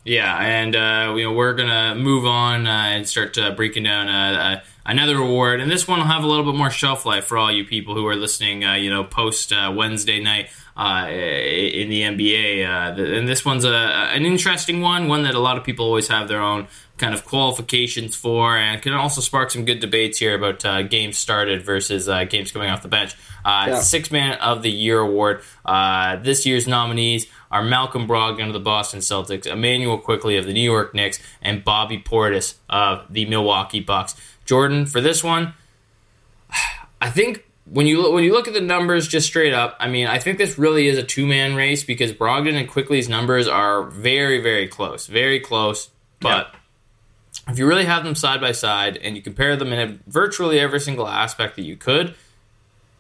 [0.05, 4.09] Yeah, and uh, you know we're gonna move on uh, and start uh, breaking down
[4.09, 7.25] uh, uh, another award, and this one will have a little bit more shelf life
[7.27, 8.65] for all you people who are listening.
[8.65, 14.81] Uh, you know, post Wednesday night in the NBA, and this one's a, an interesting
[14.81, 16.69] one, one that a lot of people always have their own
[16.99, 21.19] kind of qualifications for, and can also spark some good debates here about uh, games
[21.19, 23.15] started versus uh, games coming off the bench.
[23.45, 23.81] Uh, yeah.
[23.81, 25.43] Six Man of the Year award.
[25.65, 30.53] Uh, this year's nominees are Malcolm Brogdon of the Boston Celtics, Immanuel Quickley of the
[30.53, 34.15] New York Knicks, and Bobby Portis of the Milwaukee Bucks.
[34.47, 35.55] Jordan, for this one,
[37.01, 40.07] I think when you when you look at the numbers just straight up, I mean,
[40.07, 43.83] I think this really is a two man race because Brogdon and Quickley's numbers are
[43.83, 46.51] very very close, very close, but.
[46.53, 46.61] Yeah
[47.49, 50.81] if you really have them side by side and you compare them in virtually every
[50.81, 52.15] single aspect that you could,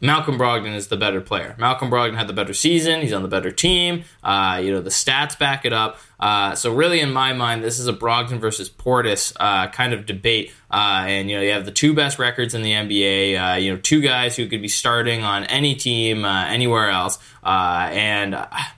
[0.00, 1.56] Malcolm Brogdon is the better player.
[1.58, 3.00] Malcolm Brogdon had the better season.
[3.00, 4.04] He's on the better team.
[4.22, 5.98] Uh, you know the stats back it up.
[6.18, 10.06] Uh, so really, in my mind, this is a Brogdon versus Portis uh, kind of
[10.06, 10.52] debate.
[10.68, 13.54] Uh, and you know you have the two best records in the NBA.
[13.54, 17.18] Uh, you know two guys who could be starting on any team uh, anywhere else.
[17.44, 18.32] and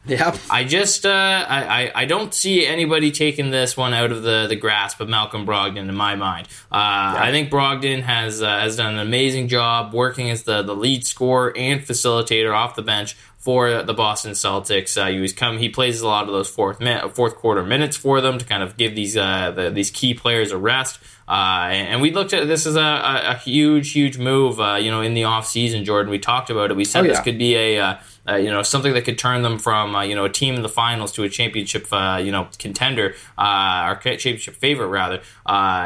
[0.07, 0.37] yep.
[0.51, 5.01] I just I, I don't see anybody taking this one out of the, the grasp
[5.01, 6.49] of Malcolm Brogdon in my mind.
[6.71, 11.57] I think Brogdon has has done an amazing job working as the the lead scorer
[11.57, 14.99] and facilitator off the bench for the Boston Celtics.
[15.01, 15.59] Uh, come.
[15.59, 18.63] He plays a lot of those fourth min, fourth quarter minutes for them to kind
[18.63, 20.99] of give these uh, the, these key players a rest.
[21.29, 24.61] Uh, and we looked at this as a, a, a huge, huge move.
[24.61, 26.77] Uh, you know, in the off season, Jordan, we talked about it.
[26.77, 27.13] We said oh, yeah.
[27.13, 27.99] this could be a uh,
[28.29, 30.63] uh, you know something that could turn them from uh, you know a team in
[30.63, 35.21] the finals to a championship uh, you know contender or championship favorite rather.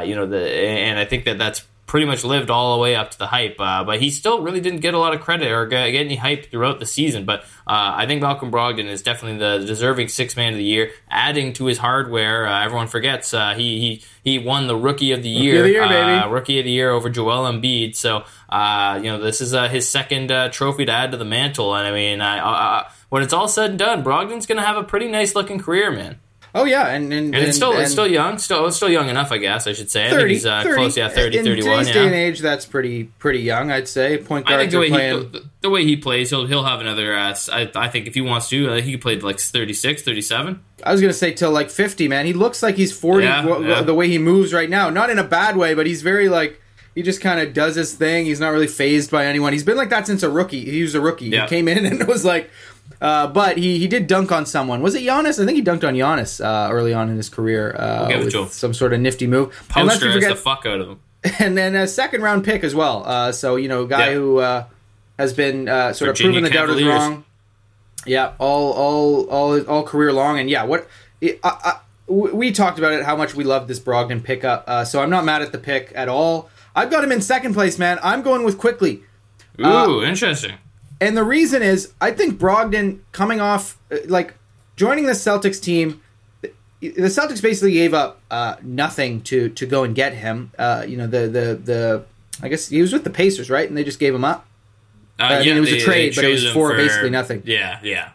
[0.07, 3.11] you know the and I think that that's pretty much lived all the way up
[3.11, 3.57] to the hype.
[3.59, 6.17] Uh, but he still really didn't get a lot of credit or get, get any
[6.17, 7.27] hype throughout the season.
[7.27, 10.91] But uh, I think Malcolm Brogdon is definitely the deserving six man of the year,
[11.11, 12.47] adding to his hardware.
[12.47, 15.71] Uh, everyone forgets uh, he he he won the rookie of the year, of the
[15.71, 17.95] year, uh, rookie of the year over Joel Embiid.
[17.95, 21.27] So uh, you know this is uh, his second uh, trophy to add to the
[21.27, 21.75] mantle.
[21.75, 24.79] And I mean, I, I, when it's all said and done, Brogdon's going to have
[24.79, 26.21] a pretty nice looking career, man.
[26.55, 29.09] Oh yeah, and and, And, it's still and it's still young, still it's still young
[29.09, 30.09] enough, I guess I should say.
[30.09, 30.75] I think he's uh, 30.
[30.75, 31.95] close, yeah, 30, in 31, today's yeah.
[31.95, 34.19] day and age, that's pretty pretty young, I'd say.
[34.19, 35.19] Point I think the way playing.
[35.23, 37.17] he the, the way he plays, he'll he'll have another.
[37.17, 40.61] Uh, I, I think if he wants to, uh, he could play like 36, 37.
[40.85, 42.27] I was gonna say till like fifty, man.
[42.27, 43.25] He looks like he's forty.
[43.25, 43.83] Yeah, w- yeah.
[43.83, 46.61] The way he moves right now, not in a bad way, but he's very like
[46.95, 48.27] he just kind of does his thing.
[48.27, 49.53] He's not really phased by anyone.
[49.53, 50.65] He's been like that since a rookie.
[50.65, 51.29] He was a rookie.
[51.29, 51.43] Yeah.
[51.43, 52.51] He came in and was like,
[53.01, 54.83] uh, but he he did dunk on someone.
[54.83, 55.43] Was it Giannis?
[55.43, 58.73] I think he dunked on Giannis uh, early on in his career uh, with some
[58.75, 59.51] sort of nifty move.
[59.69, 61.01] Poster not the fuck out of him.
[61.39, 63.05] and then a second round pick as well.
[63.07, 64.15] Uh, so you know, guy Yeah.
[64.15, 64.65] who uh,
[65.19, 67.25] has been uh, sort Virginia of proven the doubters wrong.
[68.07, 70.89] Yeah, all all all all career long, and yeah, what
[71.23, 74.65] I, I, we we talked about it, how much we love this Brogdon pickup.
[74.67, 76.51] Uh, so I'm not mad at the pick at all.
[76.75, 77.99] I've got him in second place, man.
[78.03, 79.03] I'm going with Quickley.
[79.61, 80.55] Ooh, interesting.
[81.03, 84.35] And the reason is, I think Brogdon coming off, uh, like
[84.77, 86.01] joining the Celtics team,
[86.41, 90.53] the Celtics basically gave up uh, nothing to to go and get him.
[90.57, 92.05] Uh, you know, the the the
[92.41, 93.69] I guess he was with the Pacers, right?
[93.69, 94.47] And they just gave him up.
[95.19, 97.43] Uh, I mean, it was a trade, but it was for basically nothing.
[97.47, 98.11] Yeah, yeah.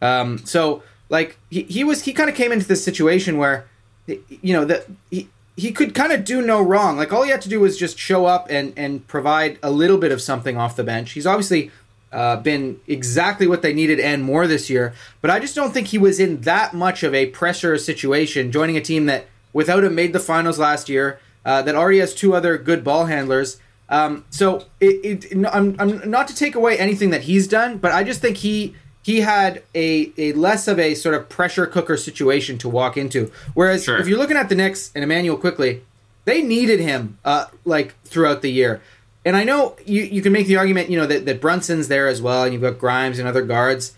[0.00, 3.66] Um, so like he, he was he kind of came into this situation where
[4.08, 6.96] you know that he he could kind of do no wrong.
[6.96, 9.98] Like all he had to do was just show up and and provide a little
[9.98, 11.12] bit of something off the bench.
[11.12, 11.70] He's obviously
[12.12, 14.94] uh, been exactly what they needed and more this year.
[15.20, 18.76] But I just don't think he was in that much of a pressure situation joining
[18.76, 21.18] a team that without him made the finals last year.
[21.44, 23.58] Uh, that already has two other good ball handlers.
[23.88, 27.90] Um, so it, it, I'm, I'm not to take away anything that he's done, but
[27.90, 31.96] I just think he he had a, a less of a sort of pressure cooker
[31.96, 33.32] situation to walk into.
[33.54, 33.98] Whereas Sure.
[33.98, 35.82] if you're looking at the Knicks and Immanuel Quickley,
[36.24, 38.80] they needed him uh, like throughout the year.
[39.24, 42.08] And I know you, you can make the argument, you know, that, that Brunson's there
[42.08, 43.94] as well, and you've got Grimes and other guards.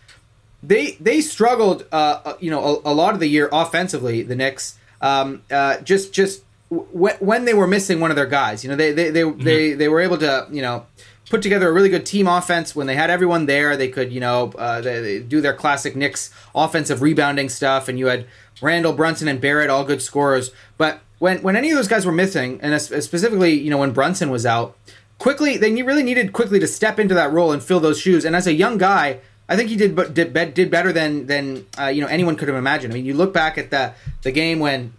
[0.63, 4.23] They they struggled, uh, uh, you know, a, a lot of the year offensively.
[4.23, 8.65] The Knicks, um, uh, just just w- when they were missing one of their guys,
[8.65, 10.87] you know, they they they, they they were able to, you know,
[11.29, 13.77] put together a really good team offense when they had everyone there.
[13.77, 17.99] They could, you know, uh, they, they do their classic Knicks offensive rebounding stuff, and
[17.99, 18.27] you had
[18.63, 20.51] Randle, Brunson, and Barrett, all good scorers.
[20.79, 24.31] But when when any of those guys were missing, and specifically, you know, when Brunson
[24.31, 24.77] was out,
[25.25, 28.27] quickly they really needed Quickley to step into that role and fill those shoes.
[28.27, 31.87] And as a young guy, I think he did did, did better than than uh,
[31.87, 32.93] you know anyone could have imagined.
[32.93, 34.93] I mean, you look back at the the game when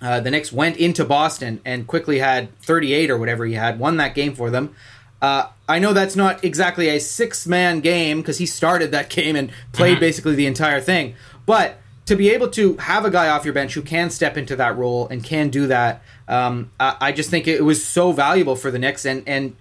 [0.00, 3.98] uh, the Knicks went into Boston and Quickley had 38 or whatever he had, won
[3.98, 4.74] that game for them.
[5.20, 9.36] Uh, I know that's not exactly a six man game because he started that game
[9.36, 11.14] and played basically the entire thing.
[11.46, 14.56] But to be able to have a guy off your bench who can step into
[14.56, 18.56] that role and can do that, um, I, I just think it was so valuable
[18.56, 19.56] for the Knicks and and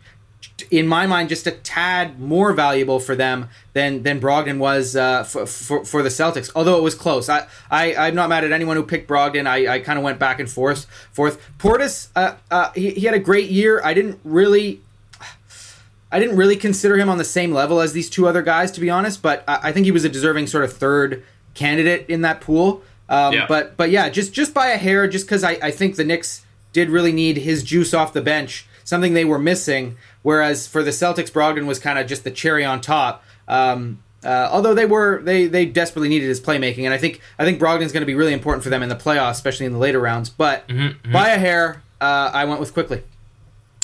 [0.69, 5.23] in my mind, just a tad more valuable for them than than Brogdon was uh,
[5.23, 6.51] for, for for the Celtics.
[6.55, 9.47] Although it was close, I, I I'm not mad at anyone who picked Brogdon.
[9.47, 10.85] I, I kind of went back and forth.
[11.11, 13.81] Forth Portis, uh, uh, he, he had a great year.
[13.83, 14.81] I didn't really.
[16.13, 18.81] I didn't really consider him on the same level as these two other guys, to
[18.81, 19.21] be honest.
[19.21, 22.83] But I, I think he was a deserving sort of third candidate in that pool.
[23.07, 23.45] Um, Yeah.
[23.47, 26.45] But but yeah, just just by a hair, just because I, I think the Knicks
[26.73, 29.97] did really need his juice off the bench, something they were missing.
[30.21, 33.23] Whereas for the Celtics, Brogdon was kind of just the cherry on top.
[33.47, 37.45] Um, uh, although they were they they desperately needed his playmaking, and I think I
[37.45, 39.79] think Brogdon's going to be really important for them in the playoffs, especially in the
[39.79, 40.29] later rounds.
[40.29, 40.67] But
[41.11, 43.03] by a hair, uh, I went with Quickley.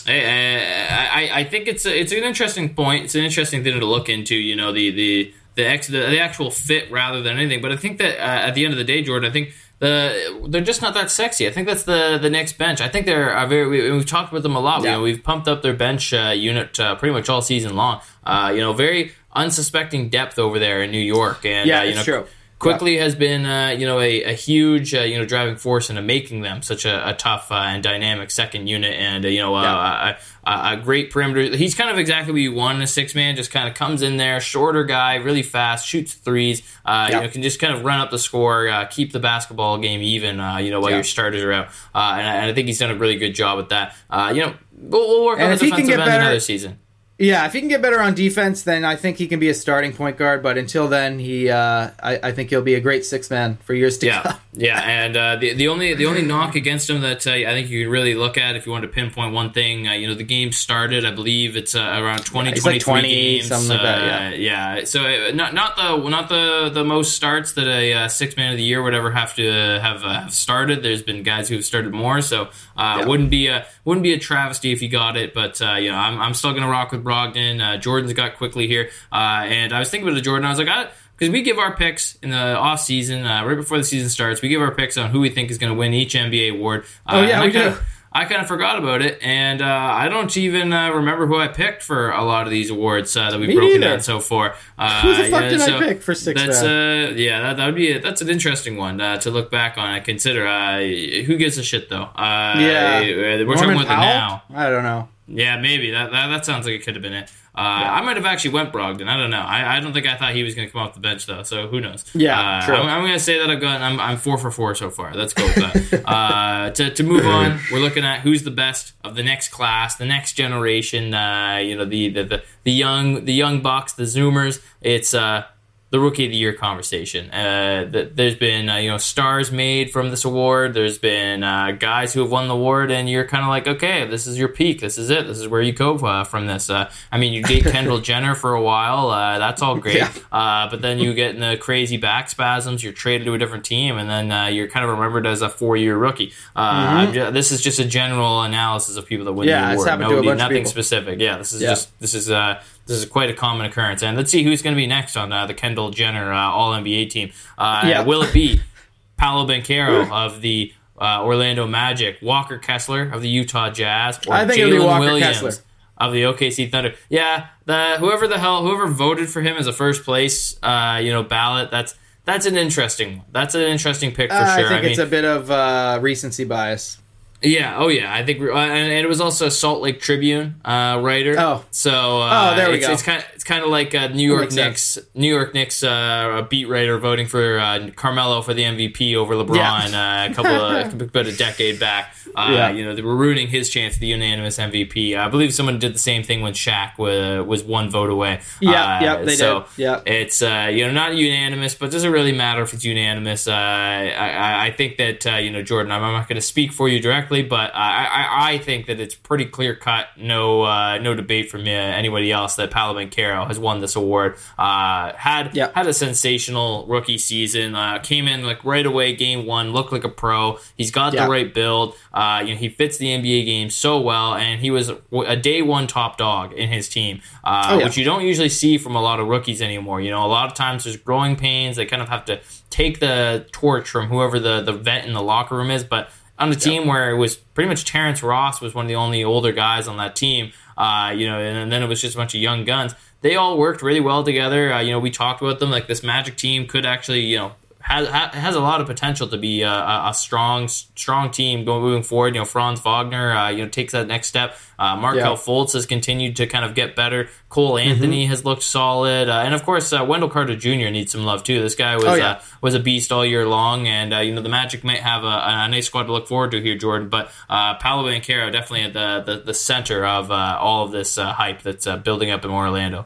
[0.07, 3.05] I, I, I think it's a, it's an interesting point.
[3.05, 4.35] It's an interesting thing to look into.
[4.35, 7.61] You know, the the the, ex, the, the actual fit rather than anything.
[7.61, 10.45] But I think that uh, at the end of the day, Jordan, I think the
[10.49, 11.47] they're just not that sexy.
[11.47, 12.81] I think that's the the Knicks bench.
[12.81, 13.67] I think they're a very.
[13.67, 14.81] We, we've talked with them a lot.
[14.81, 14.91] Yeah.
[14.91, 18.01] You know, we've pumped up their bench uh, unit uh, pretty much all season long.
[18.23, 21.45] Uh, you know, very unsuspecting depth over there in New York.
[21.45, 22.27] And Yeah, uh, you it's know, true.
[22.59, 26.01] Quickley has been, uh, you know, a, a huge, uh, you know, driving force into
[26.01, 29.53] making them such a, a tough uh, and dynamic second unit, and uh, you know,
[29.53, 30.15] uh,
[30.45, 31.55] a, a, a great perimeter.
[31.55, 33.35] He's kind of exactly what you want in a six man.
[33.35, 36.61] Just kind of comes in there, shorter guy, really fast, shoots threes.
[36.83, 37.17] Uh, Yeah.
[37.17, 40.01] You know, can just kind of run up the score, uh, keep the basketball game
[40.01, 40.39] even.
[40.39, 40.97] Uh, you know, while Yeah.
[40.97, 43.35] your starters are out, uh, and, I, and I think he's done a really good
[43.35, 43.95] job with that.
[44.09, 46.79] Uh, you know, we'll, we'll work And on the defensive end better- another season.
[47.19, 49.53] Yeah, if he can get better on defense, then I think he can be a
[49.55, 50.43] starting point guard.
[50.43, 53.73] But until then, he uh, I, I think he'll be a great six man for
[53.73, 54.35] years to Yeah, come.
[54.53, 57.69] yeah, and uh, the the only the only knock against him that uh, I think
[57.69, 60.13] you can really look at if you want to pinpoint one thing, uh, you know,
[60.13, 61.05] the game started.
[61.05, 64.35] I believe it's uh, around 20, he's like 23 20, games, something like that, uh,
[64.35, 64.83] yeah.
[64.83, 68.51] So uh, not not the not the the most starts that a uh, six man
[68.51, 69.43] of the year would ever have to
[69.81, 70.83] have, uh, have started.
[70.83, 74.19] There's been guys who have started more, so uh, wouldn't be a wouldn't be a
[74.19, 75.33] travesty if he got it.
[75.33, 77.61] But uh, you know, I'm, I'm still gonna rock with Brogdon.
[77.61, 79.15] Uh, Jordan's got Quickley here, uh,
[79.45, 80.45] and I was thinking about the Jordan.
[80.45, 83.55] I was like, I because we give our picks in the off season, uh, right
[83.55, 84.41] before the season starts.
[84.41, 86.85] We give our picks on who we think is going to win each NBA award.
[87.07, 87.77] Uh, Oh, yeah, I we kinda, do.
[88.09, 91.47] I kind of forgot about it, and uh, I don't even uh, remember who I
[91.49, 93.93] picked for a lot of these awards uh, that we've Me broken neither.
[93.95, 94.55] down so far.
[94.79, 97.65] Uh, Who the fuck yeah, did I pick for six That's uh, yeah, that, that
[97.65, 100.45] would be a, that's an interesting one uh, to look back on and consider.
[100.47, 100.77] Uh,
[101.25, 102.03] who gives a shit though?
[102.03, 102.99] Uh, Yeah.
[103.01, 104.03] we're Norman talking about the Powell?
[104.05, 104.43] now.
[104.55, 105.09] I don't know.
[105.27, 107.31] Yeah, maybe that, that that sounds like it could have been it.
[107.53, 109.07] Uh, I might have actually went Brogdon.
[109.07, 109.41] I don't know.
[109.41, 111.41] I, I don't think I thought he was going to come off the bench though.
[111.41, 112.05] So who knows?
[112.13, 112.75] Yeah, uh, true.
[112.75, 113.81] I'm, I'm going to say that I've gone.
[113.81, 115.13] I'm, I'm four for four so far.
[115.13, 116.03] Let's go with that.
[116.07, 119.95] uh, to to move on, we're looking at who's the best of the next class,
[119.95, 121.13] the next generation.
[121.13, 124.61] Uh, you know, the, the the the young the young bucks, the Zoomers.
[124.81, 125.45] It's uh
[125.89, 127.31] the rookie of the year conversation.
[127.31, 130.73] Uh, th- there's been uh, you know stars made from this award.
[130.73, 134.05] There's been uh, guys who have won the award, and you're kind of like, okay,
[134.05, 134.81] this is your peak.
[134.81, 135.25] This is it.
[135.27, 136.69] This is where you go uh, from this.
[136.69, 139.09] Uh, I mean, you date Kendall Jenner for a while.
[139.11, 139.95] Uh, that's all great.
[139.97, 140.11] Yeah.
[140.31, 142.83] Uh, but then you get in the crazy back spasms.
[142.83, 145.47] You're traded to a different team, and then uh, you're kind of remembered as a
[145.49, 146.33] four year rookie.
[146.55, 149.49] Uh, I'm ju- this is just a general analysis of people that win Mm-hmm.
[149.51, 149.89] Yeah, the it's award.
[149.89, 151.19] happened to a bunch nothing specific.
[151.21, 151.69] Yeah, this is Yeah.
[151.69, 154.01] just this is uh this is quite a common occurrence.
[154.01, 156.71] And let's see who's going to be next on uh, the Kendall Jenner uh, All
[156.73, 157.31] NBA team.
[157.57, 158.01] Uh, Yeah.
[158.03, 158.61] Will it be
[159.17, 164.45] Paolo Banchero of the uh, Orlando Magic, Walker Kessler of the Utah Jazz, or I
[164.47, 165.63] think it'll be Jalen Williams Kessler.
[165.97, 166.95] of the OKC Thunder?
[167.09, 171.11] Yeah, the whoever the hell whoever voted for him as a first place, uh, you
[171.11, 171.69] know, ballot.
[171.71, 171.93] That's
[172.25, 173.21] that's an interesting.
[173.31, 174.65] That's an interesting pick for Uh, sure.
[174.65, 176.97] I think mean, it's a bit of uh, recency bias.
[177.41, 179.99] Yeah, oh yeah, I think, we- uh, and, and it was also a Salt Lake
[180.01, 181.35] Tribune uh, writer.
[181.37, 181.63] Oh.
[181.71, 182.93] so uh, Oh, there we it's, go.
[182.93, 186.39] It's kind of it's kind of like uh, New York Knicks, New York Knicks, uh,
[186.39, 190.25] a beat writer voting for uh, Carmelo for the MVP over LeBron Yeah.
[190.27, 192.15] uh, a couple of about a decade back.
[192.35, 192.69] Uh, Yeah.
[192.71, 195.17] You know, they were ruining his chance at the unanimous MVP.
[195.17, 198.41] I believe someone did the same thing when Shaq was, was one vote away.
[198.59, 199.83] Yeah, Uh, yeah, they so did.
[199.83, 200.01] Yeah.
[200.05, 203.47] it's uh, you know not unanimous, but does it really matter if it's unanimous?
[203.47, 205.91] Uh, I, I- I think that uh, you know Jordan.
[205.91, 208.99] I'm, I'm not going to speak for you directly, but I, I, I think that
[208.99, 213.45] it's pretty clear cut, no uh, no debate from uh, anybody else that Paolo Banchero
[213.47, 214.37] has won this award.
[214.57, 215.71] Uh, had Yeah.
[215.75, 217.75] had a sensational rookie season.
[217.75, 220.59] Uh, came in like right away, game one, looked like a pro.
[220.75, 221.25] He's got Yeah.
[221.25, 221.95] the right build.
[222.13, 224.91] Uh, you know he fits the NBA game so well, and he was
[225.25, 227.85] a day one top dog in his team, uh, Oh, yeah.
[227.85, 230.01] which you don't usually see from a lot of rookies anymore.
[230.01, 231.75] You know, a lot of times there's growing pains.
[231.75, 235.21] They kind of have to take the torch from whoever the, the vet in the
[235.21, 235.83] locker room is.
[235.83, 238.95] But on a team where it was pretty much Terrence Ross was one of the
[238.95, 242.17] only older guys on that team, uh, you know, and then it was just a
[242.17, 242.93] bunch of young guns.
[243.21, 244.71] They all worked really well together.
[244.71, 245.71] Uh, you know, we talked about them.
[245.71, 247.51] Like this Magic team could actually, you know,
[247.87, 252.03] has has a lot of potential to be a, a, strong strong team going moving
[252.03, 252.35] forward.
[252.35, 254.57] You know, Franz Wagner, uh, you know, takes that next step.
[254.77, 255.37] Uh, Markel Yeah.
[255.37, 257.29] Fultz has continued to kind of get better.
[257.49, 258.29] Cole Anthony Mm-hmm.
[258.29, 260.89] has looked solid, uh, and of course, uh, Wendell Carter Jr.
[260.91, 261.61] needs some love too.
[261.61, 262.31] This guy was Oh, yeah.
[262.31, 265.23] uh, was a beast all year long, and uh, you know the Magic might have
[265.23, 267.07] a, a nice squad to look forward to here, Jordan.
[267.09, 271.17] But uh, Paolo Banchero definitely at the, the the center of uh, all of this
[271.17, 273.05] uh, hype that's uh, building up in Orlando.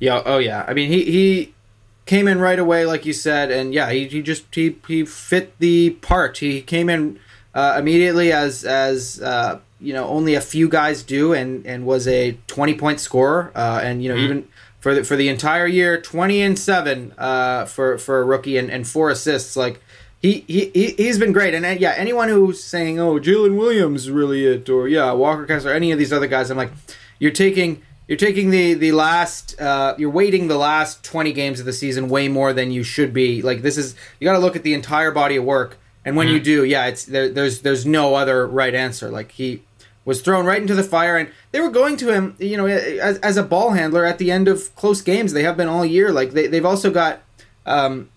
[0.00, 0.20] Yeah.
[0.26, 0.64] Oh, yeah.
[0.66, 1.54] I mean, he he
[2.06, 5.58] came in right away, like you said, and yeah, he, he just he he fit
[5.58, 6.38] the part.
[6.38, 7.18] He came in
[7.54, 12.06] uh, immediately as as uh, you know only a few guys do, and and was
[12.06, 14.48] a twenty point scorer, uh, and you know even.
[14.80, 18.70] For the, for the entire year, twenty and seven uh, for for a rookie and,
[18.70, 19.56] and four assists.
[19.56, 19.80] Like
[20.20, 21.54] he, he he he's been great.
[21.54, 25.46] And uh, yeah, anyone who's saying, "Oh, Jalen Williams is really it," or yeah, Walker
[25.46, 26.70] Kessler, any of these other guys, I'm like,
[27.18, 31.66] you're taking you're taking the the last uh, you're weighting the last 20 games of
[31.66, 33.42] the season way more than you should be.
[33.42, 35.78] Like this is you got to look at the entire body of work.
[36.04, 39.08] And when you do, yeah, it's there, there's there's no other right answer.
[39.08, 39.62] Like he
[40.04, 43.16] was thrown right into the fire, and they were going to him, you know, as,
[43.20, 45.32] as a ball handler at the end of close games.
[45.32, 46.12] They have been all year.
[46.12, 47.22] Like they they've also got.
[47.66, 48.10] Um,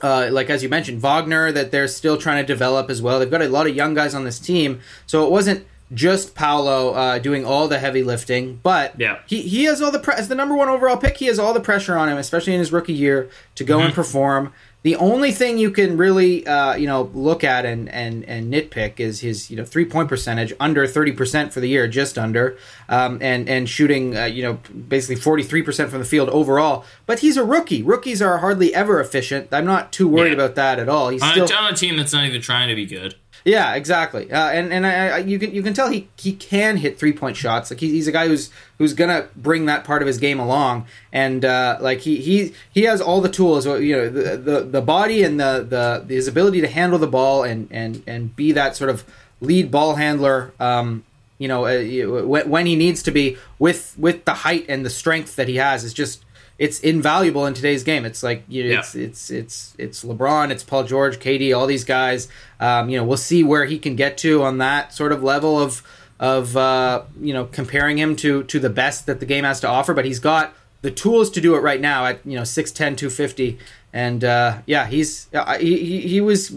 [0.00, 3.18] uh, like as you mentioned, Wagner that they're still trying to develop as well.
[3.18, 6.92] They've got a lot of young guys on this team, so it wasn't just Paolo
[6.92, 9.18] uh, doing all the heavy lifting, but Yeah.
[9.26, 11.16] he he has all the as the number one overall pick.
[11.16, 13.94] He has all the pressure on him, especially in his rookie year, to go and
[13.94, 14.52] perform.
[14.82, 18.50] The The only thing you can really, uh, you know, look at and, and, and
[18.52, 22.16] nitpick is his, you know, three point percentage under thirty percent for the year, just
[22.16, 22.56] under,
[22.88, 24.58] um, and and shooting, uh, you know,
[24.88, 26.84] basically forty three percent from the field overall.
[27.06, 27.82] But he's a rookie.
[27.82, 29.48] Rookies are hardly ever efficient.
[29.52, 30.34] I'm not too worried Yeah.
[30.44, 31.08] about that at all.
[31.08, 33.16] He's on, still a, on a team that's not even trying to be good.
[33.44, 34.30] Yeah, exactly.
[34.30, 37.12] Uh, and and I, I, you can you can tell he, he can hit three
[37.12, 37.70] point shots.
[37.70, 40.86] Like he, he's a guy who's who's gonna bring that part of his game along.
[41.12, 43.66] And uh, like he, he he has all the tools.
[43.66, 47.44] You know, the the, the body and the, the his ability to handle the ball
[47.44, 49.04] and and and be that sort of
[49.40, 50.52] lead ball handler.
[50.58, 51.04] Um,
[51.38, 55.36] you know, uh, when, he needs to be with with the height and the strength
[55.36, 56.24] that he has is just
[56.58, 58.04] it's invaluable in today's game.
[58.04, 58.78] It's like you know, Yeah.
[58.80, 62.28] it's it's it's it's LeBron, it's Paul George, KD, all these guys.
[62.60, 65.58] Um, you know, we'll see where he can get to on that sort of level
[65.58, 65.82] of
[66.20, 69.68] of uh, you know comparing him to to the best that the game has to
[69.68, 69.94] offer.
[69.94, 70.52] But he's got
[70.82, 73.58] the tools to do it right now at you know 6'10", 250.
[73.92, 76.56] and uh, yeah, he's uh, he, he he was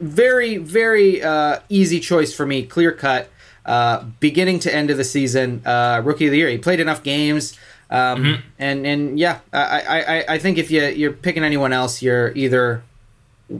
[0.00, 3.28] very very uh, easy choice for me, clear cut.
[3.66, 6.48] Uh, beginning to end of the season, uh, rookie of the year.
[6.48, 7.56] He played enough games,
[7.90, 12.32] um, and and yeah, I, I I- think if you you're picking anyone else, you're
[12.36, 12.82] either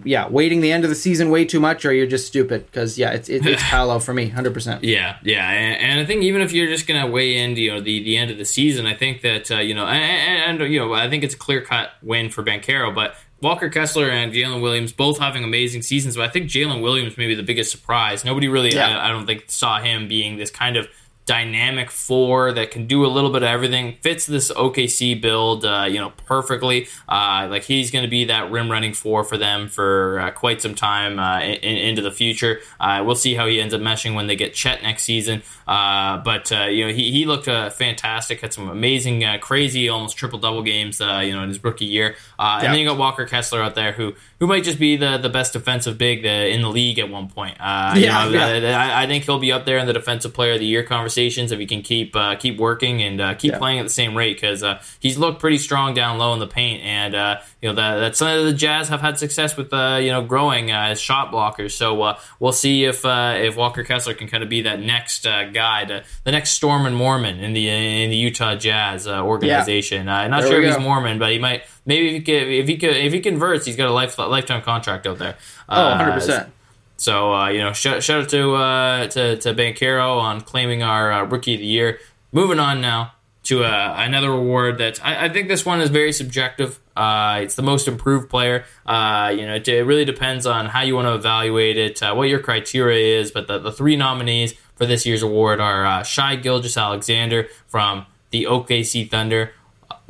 [0.04, 2.96] yeah waiting the end of the season way too much, or you're just stupid because
[2.96, 4.84] yeah, it's it, it's Paolo for me, hundred percent.
[4.84, 7.80] Yeah, yeah, and, and I think even if you're just gonna weigh in, you know,
[7.80, 10.78] the, the end of the season, I think that uh, you know, and, and, you
[10.78, 14.60] know, I think it's a clear cut win for Banchero, but Walker Kessler and Jalen
[14.62, 18.24] Williams both having amazing seasons, but I think Jalen Williams may be the biggest surprise.
[18.24, 18.96] Nobody really, Yeah.
[18.98, 20.88] I, I don't think, saw him being this kind of
[21.34, 23.94] dynamic four that can do a little bit of everything.
[24.02, 26.88] Fits this OKC build, uh, you know, perfectly.
[27.08, 30.60] Uh, like he's going to be that rim running four for them for uh, quite
[30.60, 32.58] some time uh, in, into the future.
[32.80, 35.40] Uh, we'll see how he ends up meshing when they get Chet next season.
[35.68, 38.40] Uh, but uh, you know, he, he looked uh, fantastic.
[38.40, 41.00] Had some amazing, uh, crazy, almost triple double games.
[41.00, 42.16] Uh, you know, in his rookie year.
[42.40, 42.70] Uh, And Yeah.
[42.72, 45.52] then you got Walker Kessler out there, who who might just be the, the best
[45.52, 47.56] defensive big uh, in the league at one point.
[47.60, 48.80] Uh, you Yeah, know, yeah.
[48.82, 51.52] I, I think he'll be up there in the defensive player of the year conversations
[51.52, 53.58] if he can keep uh, keep working and uh, keep Yeah.
[53.58, 56.46] playing at the same rate because uh, he's looked pretty strong down low in the
[56.46, 59.72] paint and uh, you know that, that's something that the Jazz have had success with
[59.74, 61.72] uh, you know growing uh, as shot blockers.
[61.72, 65.26] So uh, we'll see if uh, if Walker Kessler can kind of be that next
[65.26, 69.22] uh, guy, to, the next Storm and Mormon in the in the Utah Jazz uh,
[69.22, 70.08] organization.
[70.08, 70.82] Uh, not There sure if he's.
[70.82, 71.64] Mormon, but he might.
[71.90, 74.62] Maybe if he could, if he could, if he converts, he's got a life, lifetime
[74.62, 75.34] contract out there.
[75.68, 76.52] Oh, Uh, 100 percent.
[76.96, 81.12] so uh, you know, shout, shout out to uh, to to Banchero on claiming our
[81.12, 81.98] uh, rookie of the year.
[82.32, 83.12] Moving on now
[83.48, 86.78] to uh, another award that I, I think this one is very subjective.
[86.96, 88.64] Uh, it's the most improved player.
[88.86, 92.12] Uh, you know, it, it really depends on how you want to evaluate it, uh,
[92.14, 93.30] what your criteria is.
[93.30, 98.44] But the, the three nominees for this year's award are uh, Shai Gilgeous-Alexander from the
[98.44, 99.52] OKC Thunder.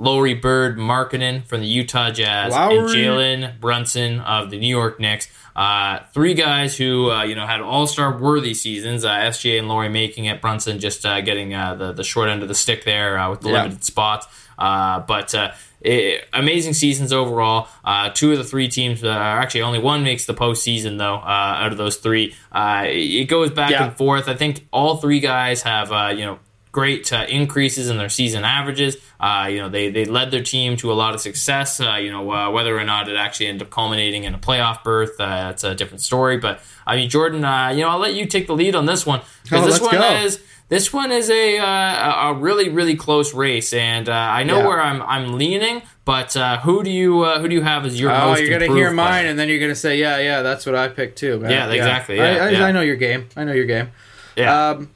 [0.00, 5.28] Lauri Bird Markkanen from the Utah Jazz and Jalen Brunson of the New York Knicks.
[5.54, 9.04] Uh, three guys who uh, you know had All Star worthy seasons.
[9.04, 10.40] Uh, SGA and Lauri making it.
[10.40, 13.42] Brunson just uh, getting uh, the the short end of the stick there uh, with
[13.42, 13.62] the Yeah.
[13.64, 14.26] limited spots.
[14.58, 15.50] Uh, but uh,
[15.84, 17.68] eh, amazing seasons overall.
[17.84, 21.16] Uh, two of the three teams, uh, actually only one makes the postseason though.
[21.16, 23.84] Uh, out of those three, uh, it goes back Yeah.
[23.84, 24.28] and forth.
[24.28, 26.38] I think all three guys have uh, you know
[26.72, 28.96] great uh, increases in their season averages.
[29.18, 31.80] Uh, you know, they, they led their team to a lot of success.
[31.80, 34.82] Uh, you know, uh, whether or not it actually ended up culminating in a playoff
[34.84, 36.38] berth, uh, that's a different story.
[36.38, 39.04] But I mean, Jordan, uh, you know, I'll let you take the lead on this
[39.04, 40.14] one because Oh, this one go.
[40.22, 44.66] is this one is a a really really close race, and uh, I know Yeah.
[44.68, 45.82] where I'm I'm leaning.
[46.04, 48.72] But uh, who do you uh, who do you have as your Oh, you're gonna
[48.72, 51.50] hear mine, and then you're gonna say, "Yeah, yeah, that's what I picked too." man.
[51.50, 52.64] Yeah, exactly, I, yeah, I, yeah.
[52.64, 53.26] I know your game.
[53.36, 53.90] I know your game.
[54.36, 54.70] Yeah.
[54.70, 54.90] Um,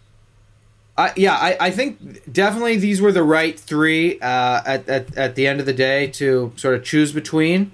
[0.96, 5.34] I, yeah, I, I think definitely these were the right three uh, at, at at
[5.34, 7.72] the end of the day to sort of choose between.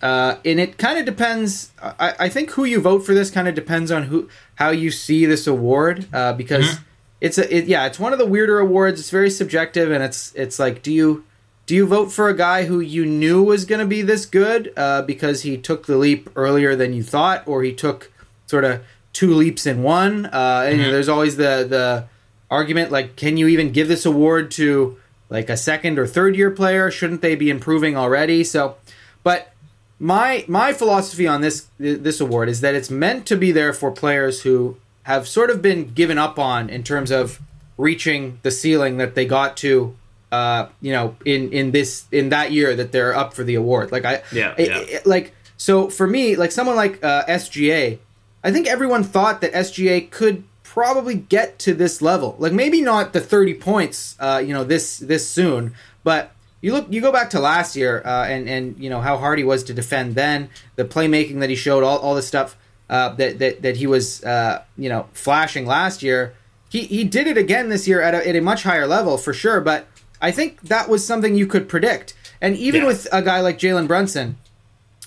[0.00, 1.70] Uh, and it kind of depends.
[1.82, 4.90] I, I think who you vote for this kind of depends on who how you
[4.90, 6.82] see this award uh, because Mm-hmm.
[7.20, 8.98] it's a it, yeah it's one of the weirder awards.
[9.00, 11.24] It's very subjective and it's it's like do you
[11.66, 14.72] do you vote for a guy who you knew was going to be this good
[14.76, 18.10] uh, because he took the leap earlier than you thought or he took
[18.46, 18.82] sort of
[19.14, 20.26] two leaps in one?
[20.26, 22.04] Uh, and you know, there's always the the
[22.50, 24.96] argument like can you even give this award to
[25.30, 26.90] like a second or third year player?
[26.90, 28.44] Shouldn't they be improving already?
[28.44, 28.76] So
[29.22, 29.52] but
[29.98, 33.90] my my philosophy on this this award is that it's meant to be there for
[33.90, 37.40] players who have sort of been given up on in terms of
[37.76, 39.94] reaching the ceiling that they got to
[40.32, 43.92] uh, you know in in this in that year that they're up for the award.
[43.92, 44.78] Like i Yeah, it- yeah.
[44.98, 47.98] it- like so for me like someone like uh, sga
[48.42, 50.42] i think everyone thought that sga could
[50.74, 54.98] probably get to this level like maybe not the 30 points uh, you know this
[54.98, 55.72] this soon
[56.02, 59.18] but you look, you go back to last year, uh, and and you know how
[59.18, 62.56] hard he was to defend then, the playmaking that he showed, all all the stuff
[62.88, 66.32] uh, that that that he was, uh, you know, flashing last year.
[66.70, 69.34] He he did it again this year at a, at a much higher level for
[69.34, 69.86] sure, but
[70.22, 72.14] I think that was something you could predict.
[72.40, 72.86] And even Yeah.
[72.86, 74.36] with a guy like Jalen Brunson,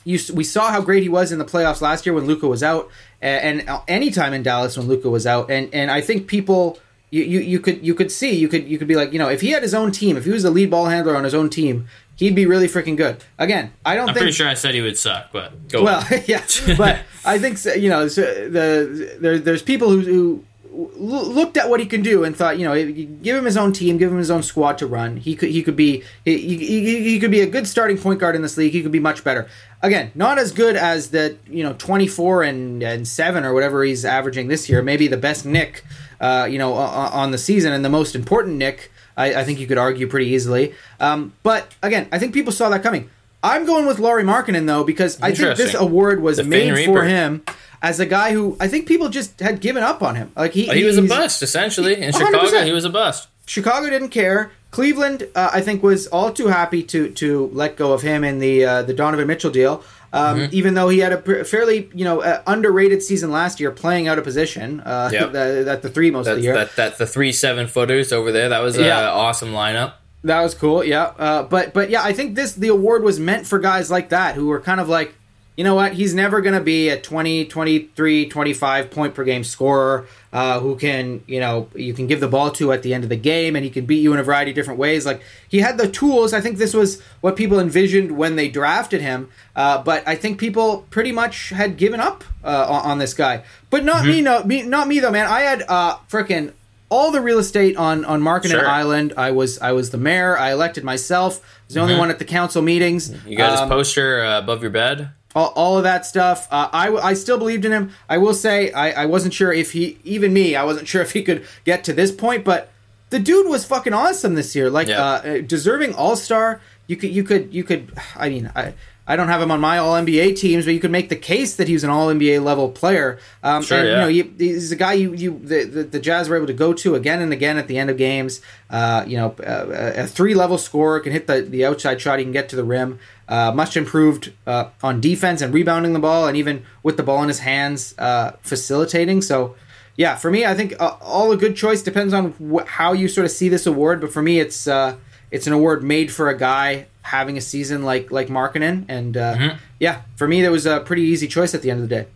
[0.08, 2.64] you, we saw how great he was in the playoffs last year when Luka was
[2.64, 2.89] out,
[3.22, 5.51] and, and anytime in Dallas when Luka was out.
[5.51, 6.80] And and I think people
[7.12, 9.28] you, you you could you could see you could you could be like you know
[9.28, 11.36] if he had his own team if he was the lead ball handler on his
[11.36, 13.24] own team he'd be really freaking good.
[13.38, 16.05] Again, I don't I'm think pretty sure I said he would suck, but go well,
[16.26, 16.43] yeah,
[16.78, 20.43] but I think you know so the there, there's people who, who
[20.78, 22.76] looked at what he can do and thought, you know,
[23.24, 25.18] give him his own team, give him his own squad to run.
[25.18, 28.36] He could he could be he, he, he could be a good starting point guard
[28.36, 28.74] in this league.
[28.74, 29.48] He could be much better.
[29.82, 34.06] Again, not as good as the you know 24 and and seven or whatever he's
[34.06, 34.84] averaging this year.
[34.84, 35.84] Maybe the best Knick,
[36.22, 38.92] uh, you know, on, the season and the most important Knick.
[39.16, 40.76] I, I think you could argue pretty easily.
[41.00, 43.10] Um, but again, I think people saw that coming.
[43.42, 47.44] I'm going with Lauri Markkanen though because I think this award was made for him
[47.82, 50.32] as a guy who I think people just had given up on him.
[50.36, 52.18] Like he, he was a bust essentially in 100%.
[52.18, 52.64] Chicago.
[52.66, 53.28] He was a bust.
[53.46, 54.52] Chicago didn't care.
[54.72, 58.40] Cleveland, uh, I think, was all too happy to to let go of him in
[58.40, 59.84] the uh, the Donovan Mitchell deal.
[60.14, 60.50] Um, Mm-hmm.
[60.56, 64.18] Even though he had a fairly you know uh, underrated season last year, playing out
[64.18, 65.32] of position uh, Yep.
[65.34, 66.54] the, at the three most of That, the year.
[66.54, 68.50] that that the three seven footers over there.
[68.50, 69.10] That was an Yeah.
[69.10, 69.94] awesome lineup.
[70.24, 71.14] That was cool, yeah.
[71.18, 74.36] Uh, but but yeah, I think this the award was meant for guys like that
[74.36, 75.14] who were kind of like,
[75.58, 79.43] you know what, he's never going to be a 20, 23, 25 point per game
[79.43, 83.03] scorer uh, who can, you know, you can give the ball to at the end
[83.03, 85.03] of the game and he can beat you in a variety of different ways.
[85.03, 86.32] Like he had the tools.
[86.32, 89.30] I think this was what people envisioned when they drafted him.
[89.55, 93.43] Uh, but I think people pretty much had given up uh, on, on this guy.
[93.72, 95.26] But not me, no, me, not me though, man.
[95.26, 96.53] I had uh, freaking
[96.89, 98.66] all the real estate on on Market Sure.
[98.66, 99.14] Island.
[99.18, 100.38] I was I was the mayor.
[100.38, 101.39] I elected myself.
[101.41, 103.10] I was the only one at the council meetings.
[103.10, 103.28] Mm-hmm.
[103.28, 105.10] You got his Um, poster uh, above your bed.
[105.38, 106.48] All, all of that stuff.
[106.52, 107.92] Uh, I, I still believed in him.
[108.10, 111.12] I will say I, I wasn't sure if he, even me, I wasn't sure if
[111.12, 112.44] he could get to this point.
[112.44, 112.70] But
[113.10, 114.70] the dude was fucking awesome this year.
[114.70, 115.02] Like Yeah.
[115.04, 116.60] uh, deserving All Star.
[116.88, 117.94] You could you could you could.
[118.16, 118.74] I mean I.
[119.10, 121.55] I don't have him on my All NBA teams, but you could make the case
[121.55, 123.20] that he was an All NBA level player.
[123.41, 123.93] Um, Sure, and, yeah.
[123.93, 126.53] You know, you, he's a guy you, you the, the, the Jazz were able to
[126.53, 128.41] go to again and again at the end of games.
[128.70, 132.20] Uh, you know, uh, a three level scorer can hit the, the outside shot.
[132.20, 132.99] He can get to the rim.
[133.30, 137.22] Uh, much improved uh, on defense and rebounding the ball, and even with the ball
[137.22, 139.22] in his hands, uh, facilitating.
[139.22, 139.55] So,
[139.97, 143.08] yeah, for me, I think uh, all a good choice depends on wh- how you
[143.08, 143.99] sort of see this award.
[143.99, 144.95] But for me, it's uh,
[145.32, 149.56] it's an award made for a guy having a season like like Markkanen, and uh,
[149.80, 152.08] yeah, for me, that was a pretty easy choice at the end of the day.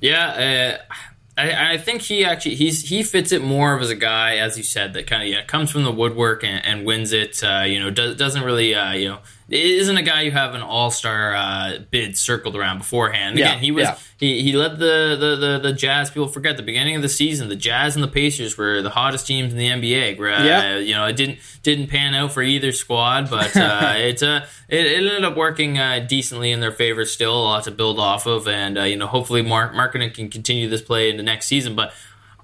[0.00, 0.94] Yeah, uh,
[1.38, 4.56] I, I think he actually he's he fits it more of as a guy, as
[4.56, 7.42] you said, that kind of yeah comes from the woodwork and, and wins it.
[7.42, 10.62] Uh, you know, does, doesn't really uh, you know isn't a guy you have an
[10.62, 13.38] all star uh, bid circled around beforehand.
[13.38, 13.96] Yeah, he was yeah.
[14.18, 16.10] he, he led the, the, the, the Jazz.
[16.10, 17.48] People forget the beginning of the season.
[17.48, 20.18] The Jazz and the Pacers were the hottest teams in the NBA.
[20.18, 20.78] Uh, Yeah.
[20.78, 24.84] you know it didn't didn't pan out for either squad, but uh, it's uh, it,
[24.86, 27.04] it ended up working uh, decently in their favor.
[27.04, 30.28] Still a lot to build off of, and uh, you know hopefully Mark Markkanen can
[30.28, 31.76] continue this play into next season.
[31.76, 31.92] But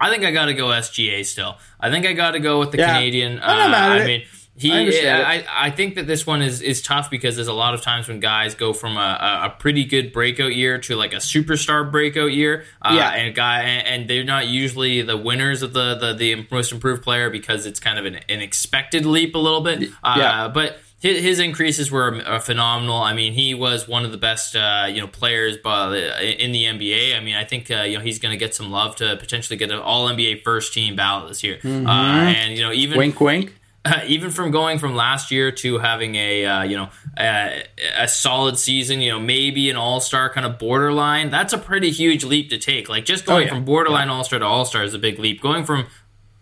[0.00, 1.58] I think I got to go SGA still.
[1.80, 2.94] I think I got to go with the Yeah.
[2.94, 3.40] Canadian.
[3.42, 4.26] I'm not Uh, mad at I it.
[4.54, 7.72] He, I I, I think that this one is, is tough because there's a lot
[7.72, 11.16] of times when guys go from a, a, pretty good breakout year to like a
[11.16, 13.10] superstar breakout year, uh, Yeah.
[13.12, 17.02] and guy and, and they're not usually the winners of the, the, the most improved
[17.02, 19.90] player because it's kind of an, an expected leap a little bit.
[20.04, 20.48] Uh, Yeah.
[20.48, 22.96] but his, increases were uh, phenomenal.
[22.96, 27.16] I mean, he was one of the best uh, you know players in the NBA.
[27.16, 29.56] I mean, I think uh, you know he's going to get some love to potentially
[29.56, 31.58] get an All NBA first team ballot this year.
[31.64, 33.52] Uh, and you know even Wink, wink.
[34.06, 37.64] even from going from last year to having a uh, you know a,
[37.98, 41.30] a solid season, you know maybe an all star kind of borderline.
[41.30, 42.88] That's a pretty huge leap to take.
[42.88, 43.54] Like just going Oh, yeah.
[43.54, 45.40] from borderline all star to all star is a big leap.
[45.40, 45.86] Going from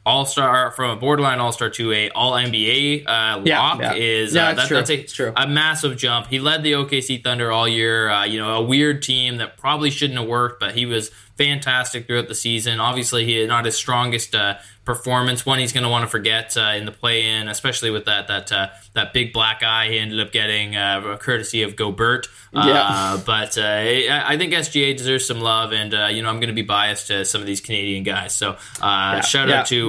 [0.05, 3.93] all star from a borderline all star to a all NBA uh, Yeah, lock yeah.
[3.95, 4.76] is Yeah, uh, it's that, true.
[4.78, 5.32] that's a, true.
[5.36, 6.26] a massive jump.
[6.28, 8.09] He led the OKC Thunder all year.
[8.11, 11.11] Uh, you know, a weird team that probably shouldn't have worked, but he was
[11.45, 12.80] fantastic throughout the season.
[12.80, 15.47] Obviously, he had not his strongest uh, performance.
[15.47, 18.53] One he's going to want to forget uh, in the play-in, especially with that that
[18.53, 22.26] uh, that big black eye he ended up getting, uh, courtesy of Gobert.
[22.53, 23.20] Uh, Yeah.
[23.24, 26.49] but uh, I I think SGA deserves some love, and uh, you know I'm going
[26.49, 28.34] to be biased to some of these Canadian guys.
[28.34, 29.61] So uh, shout Yeah.
[29.61, 29.88] out to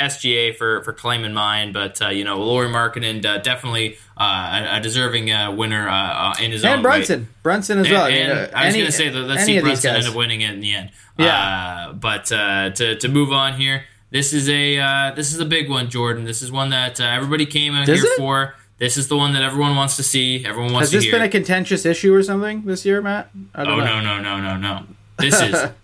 [0.00, 0.28] Not mad at S- it.
[0.28, 4.76] SGA for for claiming mine, but uh, you know Lauri Markkanen uh, definitely uh, a,
[4.76, 6.82] a deserving uh, winner uh, uh, in his own And.
[6.82, 7.28] Brunson.
[7.42, 8.04] Brunson as And, well.
[8.06, 10.14] I mean, and uh, I was going to say that let's see Brunson end up
[10.14, 10.90] winning it in the end.
[11.18, 11.88] Yeah.
[11.88, 15.44] Uh, but uh, to to move on here, this is a uh, this is a
[15.46, 16.24] big one, Jordan.
[16.24, 18.16] This is one that uh, everybody came out Is here it?
[18.18, 18.54] for.
[18.78, 20.44] this is the one that everyone wants to see.
[20.46, 21.12] Everyone wants Has to this hear.
[21.12, 23.30] been a contentious issue or something this year, Matt?
[23.54, 23.84] I oh know.
[23.84, 24.84] no no no no no!
[25.18, 25.54] This is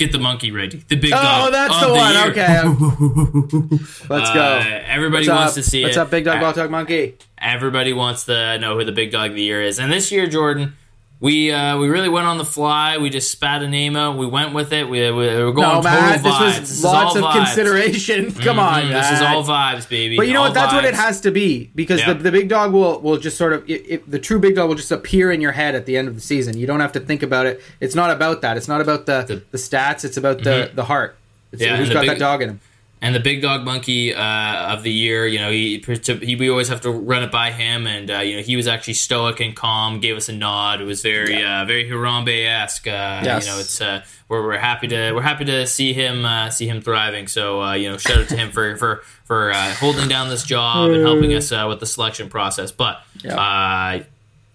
[0.00, 0.78] get the monkey ready.
[0.88, 1.48] The big dog.
[1.48, 2.12] Oh, that's of the one.
[2.12, 2.30] year.
[2.30, 4.40] Okay, let's go.
[4.40, 5.54] Uh, everybody What's wants up?
[5.54, 6.00] to see What's it.
[6.00, 7.16] up, Big Dog Uh, Ball Talk Monkey?
[7.38, 9.78] Everybody wants to know who the big dog of the year is.
[9.78, 10.74] And this year, Jordan,
[11.20, 12.96] we uh, we really went on the fly.
[12.96, 14.16] We just spat a name out.
[14.16, 14.88] We went with it.
[14.88, 16.22] We, we, we're going No, total Matt, vibes.
[16.22, 17.32] this was This is lots of vibes.
[17.44, 18.32] consideration.
[18.46, 20.16] Come on, Mhm, This is all vibes, baby.
[20.16, 20.54] But you know All what?
[20.54, 22.14] That's what it has to be because Yeah.
[22.14, 24.68] the, the big dog will will just sort of it, it, the true big dog
[24.68, 26.56] will just appear in your head at the end of the season.
[26.56, 27.60] You don't have to think about it.
[27.80, 28.56] It's not about that.
[28.56, 30.04] It's not about the the, stats.
[30.06, 31.16] It's about the the heart.
[31.52, 32.60] It's Yeah, who's the got big- that dog in him.
[33.02, 35.82] And the big dog monkey uh, of the year, you know, he,
[36.22, 38.68] he we always have to run it by him, and uh, you know he was
[38.68, 40.82] actually stoic and calm, gave us a nod.
[40.82, 42.86] It was very uh, very Harambe esque.
[42.86, 43.46] Uh, Yes.
[43.46, 46.68] You know, it's uh, we're, we're happy to we're happy to see him uh, see
[46.68, 47.26] him thriving.
[47.26, 50.42] So uh, you know, shout out to him for for for uh, holding down this
[50.44, 52.70] job and helping us uh, with the selection process.
[52.70, 53.36] But Yeah.
[53.36, 54.02] uh,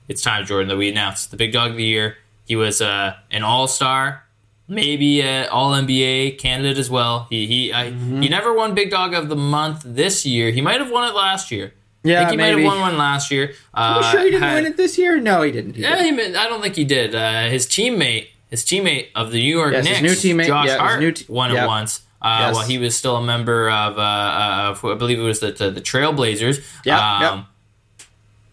[0.07, 2.17] it's time, Jordan, that we announce the big dog of the year.
[2.45, 4.23] He was uh, an all star
[4.67, 7.27] maybe uh, All NBA candidate as well.
[7.29, 8.21] He he I, Mm-hmm.
[8.21, 10.51] he never won Big Dog of the Month this year.
[10.51, 11.73] He might have won it last year.
[12.03, 12.55] I Yeah, think he maybe.
[12.61, 13.53] might have won one last year.
[13.73, 15.19] Uh, Are you sure he didn't had- win it this year?
[15.19, 15.75] No, he didn't.
[15.75, 17.15] He Yeah, he, I don't think he did.
[17.15, 20.67] Uh, his teammate, his teammate of the New York Yes, Knicks, his new teammate, Josh
[20.67, 21.63] yeah, Hart, new te- won yeah.
[21.63, 22.01] it once.
[22.21, 22.55] Uh, Yes.
[22.55, 25.51] While he was still a member of, uh, uh, of I believe it was the
[25.51, 26.63] the, the Trailblazers.
[26.83, 27.43] Yeah, Um, yeah.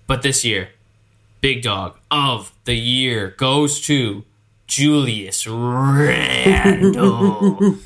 [0.06, 0.70] But this year,
[1.40, 4.24] Big Dog of the year goes to
[4.72, 6.94] Julius Randle.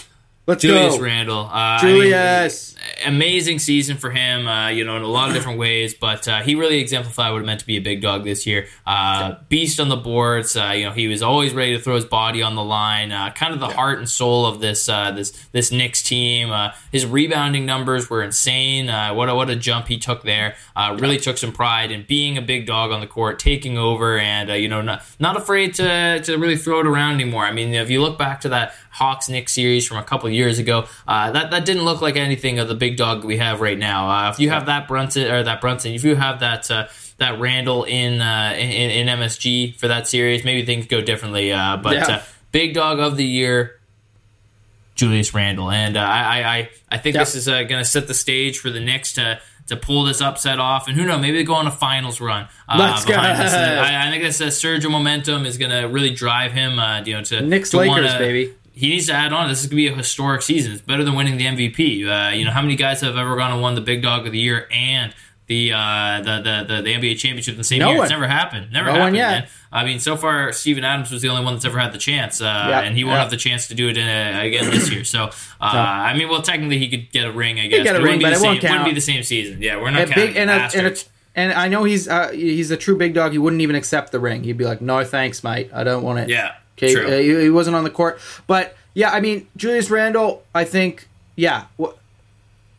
[0.46, 1.40] Let's Julius go, Randle.
[1.40, 2.76] Uh, I mean, Julius.
[3.04, 5.92] amazing season for him, uh, you know, in a lot of different ways.
[5.92, 8.68] But uh, he really exemplified what it meant to be a big dog this year.
[8.86, 10.56] Uh, beast on the boards.
[10.56, 13.10] Uh, you know, he was always ready to throw his body on the line.
[13.10, 16.50] Uh, kind of the heart and soul of this uh, this this Knicks team.
[16.50, 18.88] Uh, his rebounding numbers were insane.
[18.88, 20.54] Uh, what a, what a jump he took there.
[20.76, 24.16] Uh, really took some pride in being a big dog on the court, taking over,
[24.16, 27.44] and uh, you know, not not afraid to to really throw it around anymore.
[27.44, 30.58] I mean, if you look back to that Hawks Knicks series from a couple years
[30.58, 33.78] ago, uh, that that didn't look like anything of the big dog we have right
[33.78, 34.08] now.
[34.08, 36.70] Uh, if you have that Brunson or that Brunson, if you have that.
[36.70, 36.86] Uh,
[37.18, 41.50] that Randle in, uh, in in MSG for that series, maybe things go differently.
[41.50, 42.16] Uh, but Yeah.
[42.16, 42.22] uh,
[42.52, 43.80] big dog of the year,
[44.96, 47.22] Julius Randle, and uh, I, I I think Yep.
[47.24, 50.20] this is uh, going to set the stage for the Knicks to to pull this
[50.20, 52.48] upset off, and who knows, maybe they go on a finals run.
[52.68, 53.12] Uh, Let's go.
[53.14, 53.52] this.
[53.54, 56.78] I, I think this uh, surge of momentum is going to really drive him.
[56.78, 58.52] Uh, you know, to Knicks to Lakers, wanna- baby.
[58.76, 59.48] He needs to add on.
[59.48, 60.70] This is going to be a historic season.
[60.72, 62.06] It's better than winning the MVP.
[62.06, 64.32] Uh, you know, how many guys have ever gone and won the Big Dog of
[64.32, 65.14] the Year and
[65.46, 67.98] the uh, the, the, the the NBA championship in the same No year?
[67.98, 68.04] one.
[68.04, 68.70] It's never happened.
[68.72, 69.16] Never No happened.
[69.16, 69.30] yet.
[69.30, 69.48] Man.
[69.72, 72.40] I mean, so far, Steven Adams was the only one that's ever had the chance,
[72.42, 72.46] uh,
[72.84, 75.04] and he won't have the chance to do it in a, again this year.
[75.04, 77.82] So, uh, I mean, well, technically, he could get a ring, I guess.
[77.82, 79.62] get a ring, but it won't Wouldn't be the same season.
[79.62, 80.26] Yeah, we're not counting.
[80.26, 80.96] big and a, and, a,
[81.34, 83.32] and I know he's uh, he's a true big dog.
[83.32, 84.42] He wouldn't even accept the ring.
[84.44, 85.70] He'd be like, "No, thanks, mate.
[85.72, 89.10] I don't want it." yeah, Okay, uh, he, he wasn't on the court, but yeah,
[89.10, 90.42] I mean Julius Randle.
[90.54, 91.66] I think yeah.
[91.80, 91.92] wh-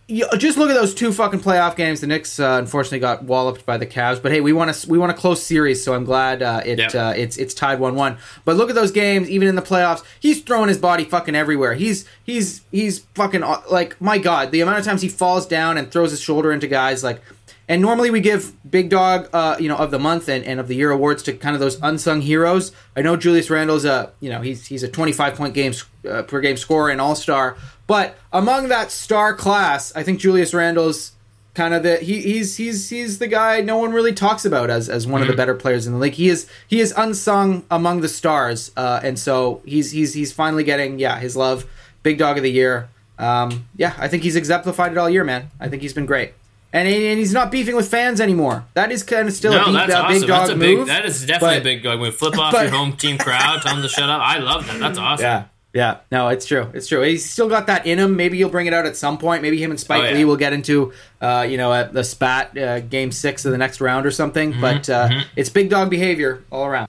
[0.09, 1.99] you, just look at those two fucking playoff games.
[1.99, 4.97] The Knicks uh, unfortunately got walloped by the Cavs, but hey, we want to we
[4.97, 6.95] want a close series, so I'm glad uh, it Yep.
[6.95, 8.17] uh, it's it's tied one one.
[8.45, 11.73] But look at those games, even in the playoffs, he's throwing his body fucking everywhere.
[11.73, 15.77] He's he's he's fucking uh, like my god, the amount of times he falls down
[15.77, 17.21] and throws his shoulder into guys like.
[17.69, 20.69] And normally we give Big Dog, uh, you know, of the month and, and of
[20.69, 22.71] the year awards to kind of those unsung heroes.
[22.95, 25.73] I know Julius Randle's a, you know, he's he's a 25 point game
[26.09, 30.53] uh, per game scorer and All Star, but among that star class, I think Julius
[30.53, 31.13] Randle's
[31.55, 34.87] kind of the he, he's he's he's the guy no one really talks about as
[34.89, 36.13] as one of the better players in the league.
[36.13, 40.63] He is he is unsung among the stars, uh, and so he's he's he's finally
[40.63, 41.65] getting yeah his love.
[42.03, 42.89] Big Dog of the Year.
[43.17, 45.49] Um, yeah, I think he's exemplified it all year, man.
[45.59, 46.33] I think he's been great.
[46.77, 48.65] And, he- and he's not beefing with fans anymore.
[48.73, 50.19] That is kind of still a no, big, that's uh, awesome.
[50.19, 50.77] big dog that's a big.
[50.77, 50.87] move.
[50.87, 52.15] That is definitely but- a big dog move.
[52.15, 54.21] Flip off but- your home team crowd, tell them to shut up.
[54.21, 54.79] I love that.
[54.79, 55.23] That's awesome.
[55.23, 55.97] Yeah, yeah.
[56.11, 56.69] No, it's true.
[56.73, 57.01] It's true.
[57.01, 58.15] He's still got that in him.
[58.15, 59.41] Maybe he'll bring it out at some point.
[59.41, 60.11] Maybe him and Spike Oh, yeah.
[60.13, 63.57] Lee will get into, uh, you know, a, the spat uh, game six of the
[63.57, 64.51] next round or something.
[64.51, 66.87] Mm-hmm, but uh, it's big dog behavior all around.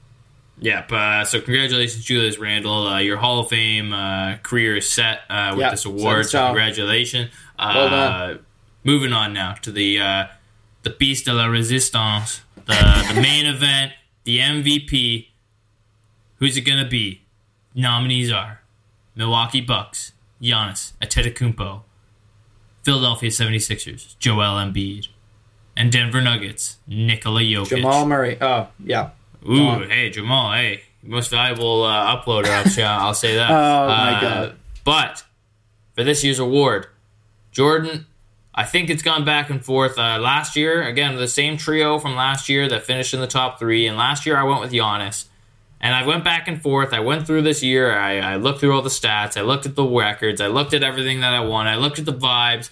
[0.60, 0.90] Yep.
[0.90, 2.86] Uh, so congratulations, Julius Randle.
[2.88, 6.26] Uh, your Hall of Fame uh, career is set uh, with Yeah, this award.
[6.26, 7.30] So congratulations.
[7.58, 8.44] Uh, Well done.
[8.84, 10.26] Moving on now to the uh,
[10.82, 13.92] the Beast de la Resistance, the the main event,
[14.24, 15.28] the MVP.
[16.36, 17.22] Who's it gonna be?
[17.74, 18.60] Nominees are
[19.14, 21.82] Milwaukee Bucks, Giannis Antetokounmpo,
[22.82, 25.08] Philadelphia 76ers, Joel Embiid,
[25.76, 27.68] and Denver Nuggets, Nikola Jokic.
[27.76, 28.38] Jamal Murray.
[28.40, 29.10] Oh, yeah.
[29.48, 29.90] Ooh, on.
[29.90, 32.46] hey Jamal, hey, most valuable uh, uploader.
[32.46, 33.50] I'll, say- I'll say that.
[33.50, 34.56] Oh, my Uh, God.
[34.84, 35.24] But
[35.94, 36.86] for this year's award,
[37.52, 38.06] Jordan,
[38.58, 39.96] I think it's gone back and forth.
[39.96, 43.60] Uh, last year, again, the same trio from last year that finished in the top
[43.60, 43.86] three.
[43.86, 45.26] And last year, I went with Giannis.
[45.80, 46.92] And I went back and forth.
[46.92, 47.96] I went through this year.
[47.96, 49.36] I, I looked through all the stats.
[49.36, 50.40] I looked at the records.
[50.40, 51.68] I looked at everything that I won.
[51.68, 52.70] I looked at the vibes.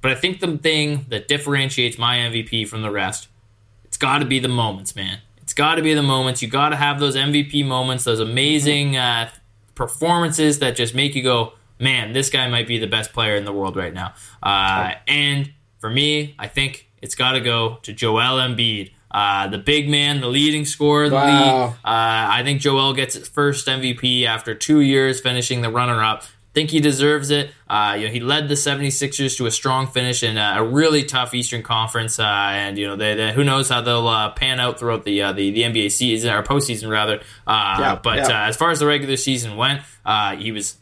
[0.00, 3.28] But I think the thing that differentiates my MVP from the rest,
[3.84, 5.18] it's got to be the moments, man.
[5.42, 6.40] It's got to be the moments.
[6.40, 9.28] You got to have those MVP moments, those amazing uh,
[9.74, 13.44] performances that just make you go, man, this guy might be the best player in
[13.44, 14.14] the world right now.
[14.42, 18.92] Uh, and for me, I think it's got to go to Joel Embiid.
[19.10, 21.30] Uh, the big man, the leading scorer of the Wow.
[21.66, 21.74] league.
[21.76, 26.24] Uh, I think Joel gets his first MVP after two years finishing the runner up.
[26.54, 27.50] Think he deserves it.
[27.70, 31.32] Uh, you know, he led the 76ers to a strong finish in a really tough
[31.32, 34.78] Eastern Conference, uh, and you know, they, they, who knows how they'll uh, pan out
[34.78, 37.20] throughout the, uh, the the NBA season or postseason rather.
[37.46, 38.44] Uh, Yeah, but yeah.
[38.44, 40.76] Uh, as far as the regular season went, uh, he was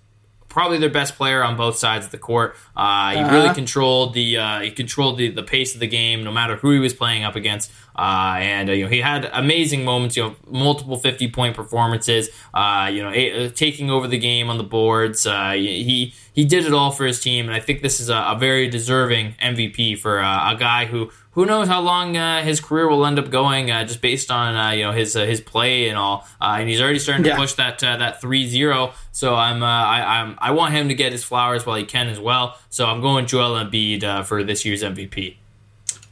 [0.56, 2.56] probably their best player on both sides of the court.
[2.74, 3.34] Uh, he Uh-huh.
[3.36, 6.70] really controlled the uh, he controlled the, the pace of the game, no matter who
[6.70, 7.70] he was playing up against.
[7.96, 10.16] Uh, and uh, you know he had amazing moments.
[10.16, 12.28] You know, multiple fifty point performances.
[12.52, 15.26] Uh, you know, a, uh, taking over the game on the boards.
[15.26, 18.16] Uh, he he did it all for his team, and I think this is a,
[18.16, 21.10] a very deserving MVP for uh, a guy who.
[21.36, 24.56] Who knows how long uh, his career will end up going, uh, just based on
[24.56, 26.26] uh, you know his uh, his play and all.
[26.40, 27.36] Uh, and he's already starting to Yeah.
[27.36, 28.94] push that uh, that three zero.
[29.12, 32.08] So I'm uh, I I'm, I want him to get his flowers while he can
[32.08, 32.56] as well.
[32.70, 35.36] So I'm going Joel Embiid uh, for this year's MVP.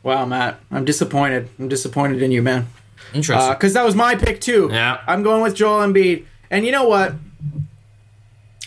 [0.05, 1.49] Wow, Matt, I'm disappointed.
[1.59, 2.69] I'm disappointed in you, man.
[3.13, 3.53] Interesting.
[3.55, 4.69] Because that was my pick too.
[4.71, 5.01] Yeah.
[5.07, 6.27] I'm going with Joel Embiid.
[6.51, 7.15] And you know what?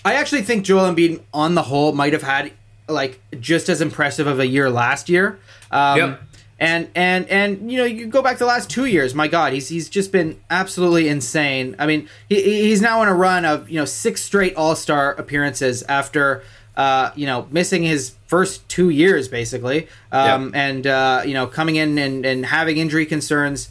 [0.04, 2.52] I actually think Joel Embiid, on the whole, might have had
[2.88, 5.40] like just as impressive of a year last year.
[5.72, 6.22] Um, Yep.
[6.60, 9.14] And and and you know you go back the last two years.
[9.14, 11.76] My God, he's he's just been absolutely insane.
[11.78, 15.14] I mean, he, he's now in a run of you know six straight All Star
[15.14, 16.42] appearances after
[16.78, 21.76] uh, you know missing his first two years basically, um, and uh, you know coming
[21.76, 23.70] in and, and having injury concerns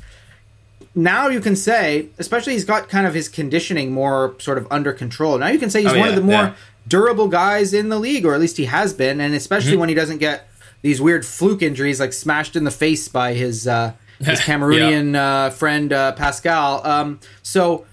[0.98, 4.94] now you can say, especially he's got kind of his conditioning more sort of under
[4.94, 5.36] control.
[5.36, 6.54] Now you can say he's Oh, one yeah, of the more yeah.
[6.88, 9.80] durable guys in the league, or at least he has been, and especially Mm-hmm.
[9.80, 10.48] when he doesn't get
[10.80, 15.50] these weird fluke injuries like smashed in the face by his uh, his Cameroonian uh,
[15.50, 16.86] friend uh, Pascal.
[16.86, 17.84] Um, so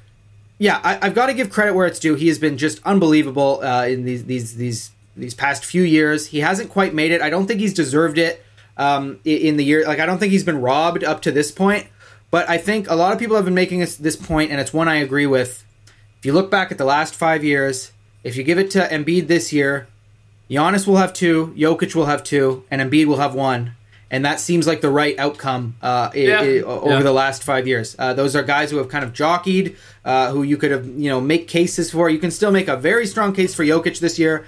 [0.57, 2.16] yeah, I, I've got to give credit where it's due.
[2.16, 6.28] He has been just unbelievable uh, in these these these these past few years.
[6.28, 7.22] He hasn't quite made it.
[7.22, 8.43] I don't think he's deserved it
[8.78, 9.86] um, in the year.
[9.86, 11.88] Like I don't think he's been robbed up to this point.
[12.32, 14.74] But I think a lot of people have been making this, this point, and it's
[14.74, 15.64] one I agree with.
[16.18, 17.91] If you look back at the last five years,
[18.24, 19.88] if you give it to Embiid this year,
[20.49, 23.74] Giannis will have two, Jokic will have two, and Embiid will have one.
[24.09, 27.01] And that seems like the right outcome uh, i- i- over Yeah.
[27.01, 27.95] the last five years.
[27.97, 31.09] Uh, those are guys who have kind of jockeyed, uh, who you could have, you
[31.09, 32.09] know, make cases for.
[32.09, 34.45] You can still make a very strong case for Jokic this year.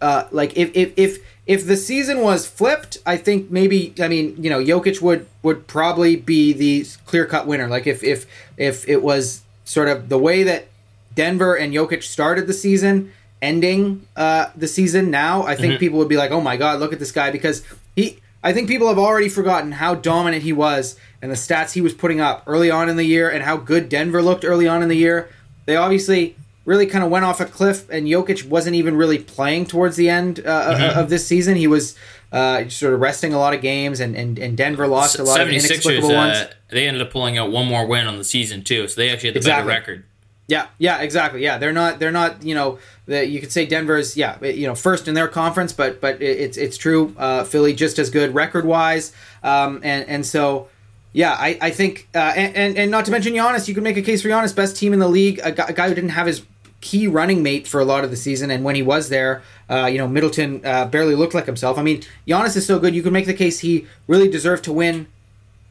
[0.00, 4.42] Uh, like if, if if if the season was flipped, I think maybe I mean
[4.42, 7.68] you know Jokic would would probably be the clear cut winner.
[7.68, 8.26] Like if if
[8.56, 10.68] if it was sort of the way that
[11.14, 16.08] Denver and Jokic started the season, ending uh, the season now, I think people would
[16.08, 17.64] be like, oh my god, look at this guy because
[17.96, 18.18] he.
[18.40, 21.92] I think people have already forgotten how dominant he was and the stats he was
[21.92, 24.88] putting up early on in the year and how good Denver looked early on in
[24.88, 25.28] the year.
[25.66, 26.36] They obviously
[26.68, 30.10] really kind of went off a cliff, and Jokic wasn't even really playing towards the
[30.10, 31.56] end uh, of this season.
[31.56, 31.96] He was
[32.30, 35.40] uh, sort of resting a lot of games, and, and, and Denver lost a lot
[35.40, 36.36] of 76ers, inexplicable ones.
[36.36, 39.08] uh, they ended up pulling out one more win on the season too, so they
[39.08, 39.66] actually had the Exactly.
[39.70, 40.04] better record.
[40.46, 41.42] Yeah, yeah, exactly.
[41.42, 41.98] Yeah, they're not.
[41.98, 42.42] They're not.
[42.42, 44.16] You know, the, you could say Denver's.
[44.16, 47.14] Yeah, you know, first in their conference, but but it, it's it's true.
[47.18, 49.12] Uh, Philly just as good record wise,
[49.42, 50.68] um, and and so.
[51.14, 53.96] Yeah, I, I think, uh, and, and and not to mention Giannis, you could make
[53.96, 56.10] a case for Giannis, best team in the league, a guy, a guy who didn't
[56.10, 56.42] have his
[56.80, 59.86] key running mate for a lot of the season, and when he was there, uh,
[59.86, 61.76] you know, Middleton uh, barely looked like himself.
[61.78, 64.72] I mean, Giannis is so good, you could make the case he really deserved to
[64.72, 65.08] win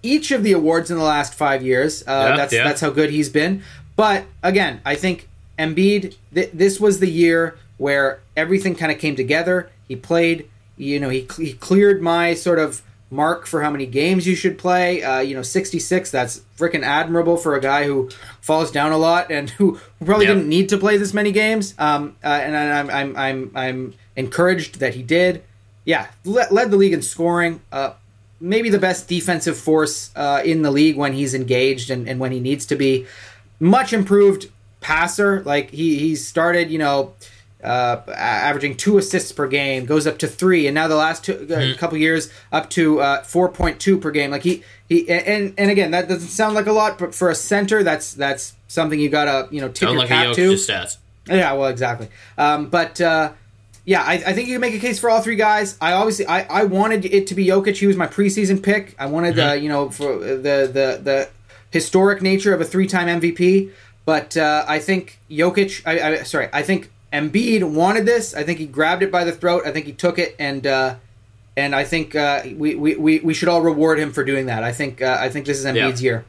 [0.04, 2.04] each of the awards in the last five years.
[2.04, 2.64] Uh, Yeah, that's yeah.
[2.64, 3.64] that's how good he's been.
[3.96, 5.28] But again, I think
[5.58, 6.16] Embiid.
[6.34, 9.70] Th- this was the year where everything kind of came together.
[9.88, 10.50] He played.
[10.80, 14.58] You know, he, he cleared my sort of mark for how many games you should
[14.58, 15.02] play.
[15.04, 16.12] Uh, you know, sixty six.
[16.12, 18.10] That's freaking admirable for a guy who
[18.42, 20.36] falls down a lot and who, who probably Yep.
[20.36, 21.74] didn't need to play this many games.
[21.78, 25.44] Um, uh, and I'm I'm I'm I'm encouraged that he did.
[25.86, 27.62] Yeah, led, led the league in scoring.
[27.72, 27.92] Uh,
[28.42, 32.32] maybe the best defensive force uh, in the league when he's engaged and, and when
[32.32, 33.08] he needs to be.
[33.60, 34.50] Much improved
[34.82, 35.42] passer.
[35.44, 37.14] Like he he started, you know,
[37.68, 41.48] uh, averaging two assists per game, goes up to three, and now the last two,
[41.54, 44.32] uh, couple years up to uh, four point two per game.
[44.32, 47.36] Like he he and and again that doesn't sound like a lot, but for a
[47.36, 50.54] center, that's that's something you gotta you know tip Sound your cap to.
[50.54, 50.98] stats.
[51.28, 52.08] Yeah, well, exactly.
[52.38, 53.34] Um, but uh,
[53.84, 55.78] yeah, I, I think you can make a case for all three guys.
[55.82, 57.76] I obviously I, I wanted it to be Jokic.
[57.78, 58.96] He was my preseason pick.
[58.98, 59.50] I wanted Mm-hmm.
[59.50, 61.30] uh, you know for the the the
[61.72, 63.72] historic nature of a three time MVP.
[64.06, 65.82] But uh, I think Jokic.
[65.86, 66.48] I, I sorry.
[66.54, 68.34] I think Embiid wanted this.
[68.34, 69.64] I think he grabbed it by the throat.
[69.66, 70.66] I think he took it and.
[70.66, 70.96] Uh,
[71.56, 74.64] and I think uh, we, we, we, should all reward him for doing that.
[74.64, 76.24] I think uh, I think this is Embiid's year.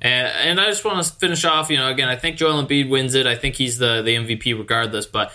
[0.00, 1.70] And, and I just want to finish off.
[1.70, 3.24] You know, again, I think Joel Embiid wins it.
[3.24, 5.06] I think he's the the MVP regardless.
[5.06, 5.32] But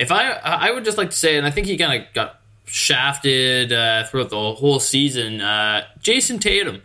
[0.00, 2.40] if I I would just like to say, and I think he kind of got
[2.66, 5.40] shafted uh, throughout the whole season.
[5.40, 6.82] Uh, Jayson Tatum.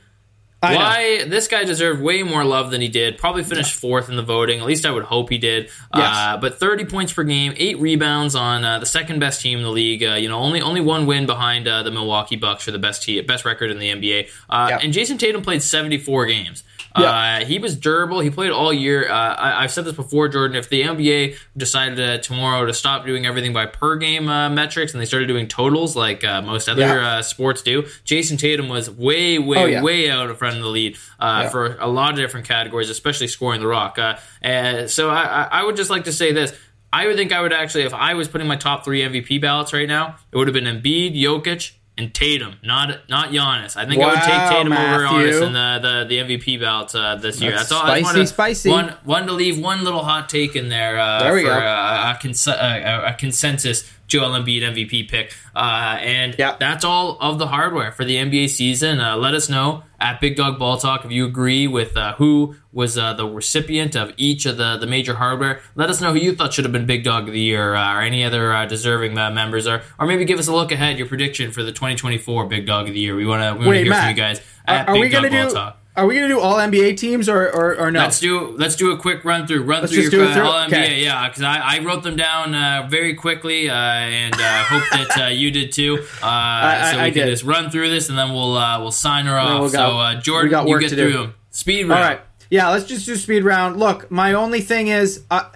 [0.66, 0.80] I know.
[0.80, 3.18] Why this guy deserved way more love than he did.
[3.18, 4.60] Probably finished fourth in the voting.
[4.60, 5.66] At least I would hope he did.
[5.96, 6.16] Yes.
[6.18, 9.64] Uh, but 30 points per game, eight rebounds on uh, the second best team in
[9.64, 10.04] the league.
[10.04, 13.04] Uh, you know, only only one win behind uh, the Milwaukee Bucks for the best
[13.04, 14.30] te- best record in the NBA.
[14.50, 14.80] Uh, Yeah.
[14.82, 16.64] And Jayson Tatum played 74 games.
[16.98, 17.40] Yeah.
[17.42, 18.20] Uh, he was durable.
[18.22, 19.10] He played all year.
[19.10, 20.56] Uh, I, I've said this before, Jordan.
[20.56, 24.94] If the NBA decided uh, tomorrow to stop doing everything by per game uh, metrics
[24.94, 27.18] and they started doing totals like uh, most other Yeah.
[27.18, 29.82] uh, sports do, Jayson Tatum was way, way, Oh, yeah.
[29.84, 33.28] way out in front of the lead uh, for a lot of different categories, especially
[33.28, 34.00] scoring the rock.
[34.00, 36.54] Uh, and so I, I I would just like to say this.
[36.94, 39.74] I would think I would actually, if I was putting my top three MVP ballots
[39.74, 43.78] right now, it would have been Embiid, Jokic, and Tatum, not not Giannis.
[43.78, 45.18] I think I would take Wow, Tatum over Matthew.
[45.32, 47.52] Giannis in the, the, the MVP ballots uh, this year.
[47.52, 47.88] That's That's all.
[47.90, 48.70] I just spicy, wanna- spicy.
[48.70, 51.00] One, one to leave one little hot take in there.
[51.00, 51.54] Uh, There we for go.
[51.56, 55.34] A, a, cons- a, a consensus Joel Embiid MVP pick.
[55.56, 56.56] Uh, and Yeah.
[56.60, 59.00] that's all of the hardware for the NBA season.
[59.00, 62.56] Uh, let us know at Big Dog Ball Talk if you agree with uh, who
[62.72, 65.62] was uh, the recipient of each of the, the major hardware.
[65.76, 67.96] Let us know who you thought should have been Big Dog of the Year uh,
[67.96, 70.98] or any other uh, deserving uh, members, or or maybe give us a look ahead,
[70.98, 73.16] your prediction for the 2024 Big Dog of the Year.
[73.16, 75.32] We want to we want to hear from you guys at are Big we Dog
[75.32, 75.54] Ball do?
[75.54, 75.82] Talk.
[75.98, 78.00] Are we gonna do all NBA teams or or, or no?
[78.02, 80.44] Let's do let's do a quick run through run Let's through your through?
[80.44, 84.64] all NBA, yeah, because I, I wrote them down uh, very quickly, uh, and uh,
[84.66, 86.00] hope that uh, you did too.
[86.22, 87.32] Uh, I- so we I can did.
[87.32, 89.60] just run through this, and then we'll uh, we'll sign her off.
[89.62, 91.18] we'll so uh, Jordan, you get through do.
[91.18, 91.34] them.
[91.52, 92.02] Speed round.
[92.02, 92.22] right.
[92.50, 93.78] Yeah, let's just do speed round.
[93.78, 95.50] Look, my only thing is, uh,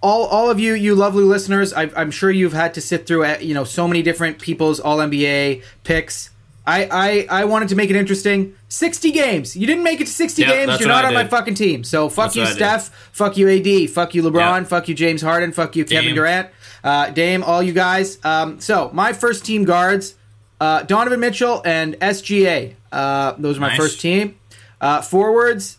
[0.00, 3.26] all all of you, you lovely listeners, i I'm sure you've had to sit through,
[3.36, 6.30] you know, so many different people's All NBA picks.
[6.66, 8.54] I, I I wanted to make it interesting.
[8.68, 9.56] 60 games.
[9.56, 10.80] You didn't make it to 60 Yep, games.
[10.80, 11.84] You're not on my fucking team.
[11.84, 12.56] So fuck That's you, what I did.
[12.56, 12.88] Steph.
[13.12, 13.90] Fuck you, AD.
[13.90, 14.60] Fuck you, LeBron.
[14.60, 14.66] Yep.
[14.68, 15.52] Fuck you, James Harden.
[15.52, 16.48] Fuck you, Kevin Durant.
[16.82, 18.18] Uh, Dame, all you guys.
[18.24, 20.16] Um, so my first team guards,
[20.60, 22.74] uh, Donovan Mitchell and SGA.
[22.92, 23.76] Uh, those are my Nice.
[23.78, 24.36] first team.
[24.80, 25.78] Uh, forwards,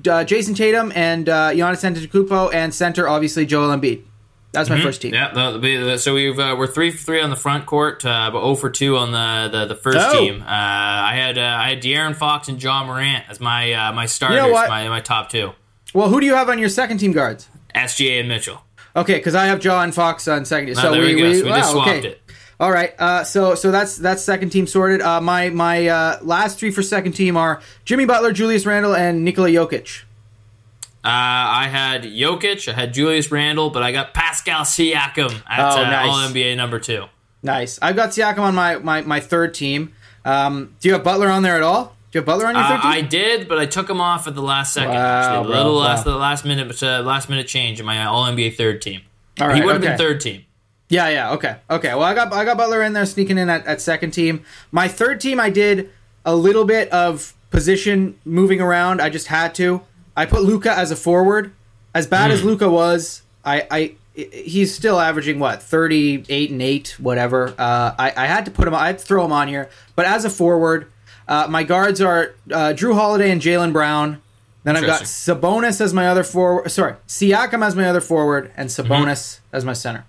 [0.00, 4.02] uh, Jayson Tatum and uh, Giannis Antetokounmpo, and center obviously Joel Embiid.
[4.52, 5.12] That's my first team.
[5.12, 5.64] Mm-hmm.
[5.64, 8.40] Yeah, the- so we've uh, we're three for three on the front court, uh, but
[8.40, 10.18] zero for two on the the, the first Oh.
[10.18, 10.40] team.
[10.42, 14.06] Uh, I had uh, I had De'Aaron Fox and Ja Morant as my uh, my
[14.06, 14.68] starters, what?
[14.70, 15.52] my my top two.
[15.94, 17.48] Well, who do you have on your second team guards?
[17.74, 18.62] SGA and Mitchell.
[18.96, 20.74] Okay, because I have John Fox on second.
[20.78, 21.32] Ah, there we go.
[21.32, 22.08] So we just wow, swapped okay.
[22.08, 22.22] it.
[22.60, 25.00] All right, uh, so so that's that's second team sorted.
[25.00, 29.24] Uh, my my uh, last three for second team are Jimmy Butler, Julius Randle, and
[29.24, 30.02] Nikola Jokic.
[31.04, 31.08] Uh,
[31.64, 35.90] I had Jokic, I had Julius Randle, but I got Pascal Siakam at Oh, uh,
[35.90, 36.08] nice.
[36.08, 37.04] All NBA number two.
[37.42, 37.78] Nice.
[37.80, 39.92] I've got Siakam on my my, my third team.
[40.24, 41.96] Um, do you have Butler on there at all?
[42.10, 42.90] Do you have Butler on your Uh, team?
[42.90, 44.90] I did, but I took him off at the last second.
[44.94, 45.80] Wow, actually, a bro, little wow.
[45.82, 49.02] last the last minute, uh, last minute change in my All NBA third team.
[49.40, 49.90] All he would have okay.
[49.90, 50.44] been third team.
[50.88, 51.90] Yeah, yeah, okay, okay.
[51.94, 54.42] Well, I got I got Butler in there, sneaking in at, at second team.
[54.72, 55.90] My third team, I did
[56.24, 59.00] a little bit of position moving around.
[59.00, 59.82] I just had to.
[60.18, 61.52] I put Luka as a forward.
[61.94, 66.96] As bad as Luka was, I, I he's still averaging what thirty eight and eight,
[66.98, 67.54] whatever.
[67.56, 68.74] Uh, I, I had to put him.
[68.74, 69.70] I had to throw him on here.
[69.94, 70.90] But as a forward,
[71.28, 74.20] uh, my guards are uh, Jrue Holiday and Jaylen Brown.
[74.64, 76.68] Then I've got Sabonis as my other forward.
[76.70, 80.04] Sorry, Siakam as my other forward, and Sabonis as my center.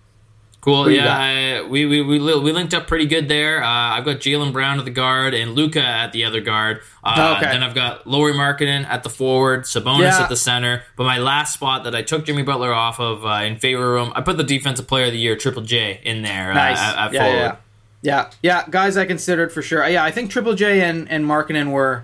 [0.61, 0.89] Cool.
[0.91, 3.63] Yeah, I, we, we we we linked up pretty good there.
[3.63, 6.81] Uh, I've got Jaylen Brown at the guard and Luka at the other guard.
[7.01, 7.45] Uh, Oh, okay.
[7.51, 10.23] Then I've got Lauri Markkanen at the forward, Sabonis Yeah.
[10.23, 10.83] at the center.
[10.97, 14.07] But my last spot that I took Jimmy Butler off of uh, in favor of
[14.07, 16.53] him, I put the Defensive Player of the Year, Triple J, in there.
[16.53, 16.77] Nice.
[16.77, 17.39] Uh, at, at yeah, forward.
[17.39, 17.55] yeah,
[18.01, 18.65] yeah, yeah.
[18.69, 19.87] Guys, I considered for sure.
[19.87, 22.03] Yeah, I think Triple J and and Markkanen were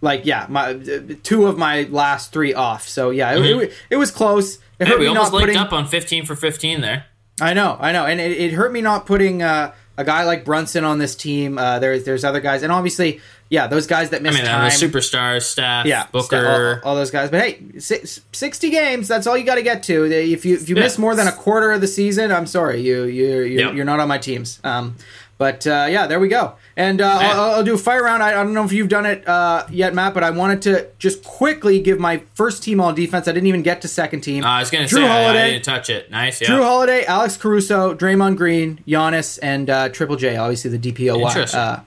[0.00, 0.72] like yeah, my
[1.22, 2.88] two of my last three off.
[2.88, 4.56] So yeah, it, it, it was close.
[4.78, 5.58] It Hey, hurt we almost linked putting.
[5.62, 7.04] up on 15 for 15 there.
[7.40, 10.44] I know, I know, and it, it hurt me not putting uh, a guy like
[10.44, 11.58] Brunson on this team.
[11.58, 14.70] Uh, there's there's other guys, and obviously, yeah, those guys that missed I mean, time.
[14.70, 16.80] superstars, Steph, yeah, Booker.
[16.84, 17.30] all, all those guys.
[17.30, 19.08] But hey, six, sixty games.
[19.08, 20.04] That's all you got to get to.
[20.04, 20.82] If you if you Yeah.
[20.82, 23.74] miss more than a quarter of the season, I'm sorry, you you you're, Yep.
[23.74, 24.60] you're not on my teams.
[24.62, 24.96] Um,
[25.42, 26.54] But uh, yeah, there we go.
[26.76, 28.22] And uh, I'll, I'll do a fire round.
[28.22, 30.86] I, I don't know if you've done it uh, yet, Matt, but I wanted to
[31.00, 33.26] just quickly give my first team all defense.
[33.26, 34.44] I didn't even get to second team.
[34.44, 35.50] Uh, I was gonna Jrue say I- I, Holiday.
[35.50, 36.12] didn't touch it.
[36.12, 36.46] Nice, yeah.
[36.46, 40.36] Jrue Holiday, Alex Caruso, Draymond Green, Giannis, and uh, Triple J.
[40.36, 41.82] Obviously the DPOY.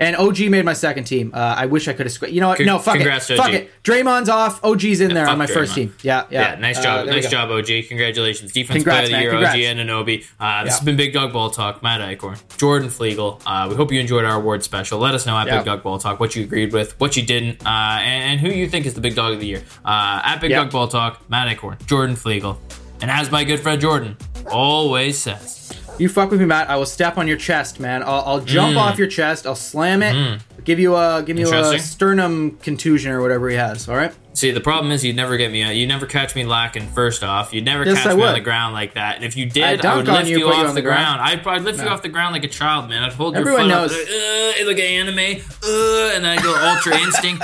[0.00, 1.30] Uh, and OG made my second team.
[1.34, 2.12] Uh, I wish I could have.
[2.12, 2.60] Squ- you know what?
[2.60, 2.98] No, fuck it.
[2.98, 3.70] congrats to Fuck it.
[3.82, 4.62] Draymond's off.
[4.64, 5.94] OG's in there on my first team.
[6.02, 6.52] Yeah, yeah.
[6.54, 7.82] Yeah, nice Uh, job, we nice job, OG.
[7.88, 9.82] Congratulations, defense Congrats, player of the man, year, congrats.
[9.82, 10.24] OG Anunoby.
[10.40, 10.76] Uh, this Yeah.
[10.76, 11.82] has been Big Dog Ball Talk.
[11.82, 13.40] Matt Eichhorn, Jordan Flegel.
[13.44, 14.98] Uh, we hope you enjoyed our award special.
[14.98, 15.56] Let us know at Yeah.
[15.58, 17.68] Big Dog Ball Talk what you agreed with, what you didn't, uh,
[18.00, 19.62] and, and who you think is the Big Dog of the year.
[19.84, 20.58] Uh, at Big Yeah.
[20.64, 22.60] Dog Ball Talk, Matt Eichhorn, Jordan Flegel,
[23.00, 24.16] and as my good friend Jordan
[24.50, 25.56] always says.
[25.98, 26.70] You fuck with me, Matt.
[26.70, 28.02] I will step on your chest, man.
[28.02, 28.80] I'll, I'll jump Mm.
[28.80, 29.46] off your chest.
[29.46, 30.40] I'll slam it.
[30.64, 33.88] Give you a give you a sternum contusion or whatever he has.
[33.88, 34.12] All right.
[34.34, 35.72] See, the problem is you'd never get me.
[35.74, 36.86] You never catch me lacking.
[36.90, 39.16] First off, you'd never Yes, catch I me on the ground like that.
[39.16, 41.18] And if you did, I, would lift you, you, put you off the ground.
[41.18, 41.40] ground.
[41.40, 43.02] I'd, I'd lift you off the ground like a child, man.
[43.02, 43.92] I'd hold Everyone your foot knows.
[43.92, 47.42] up, like, uh, like an anime, uh, and then I'd go ultra instinct.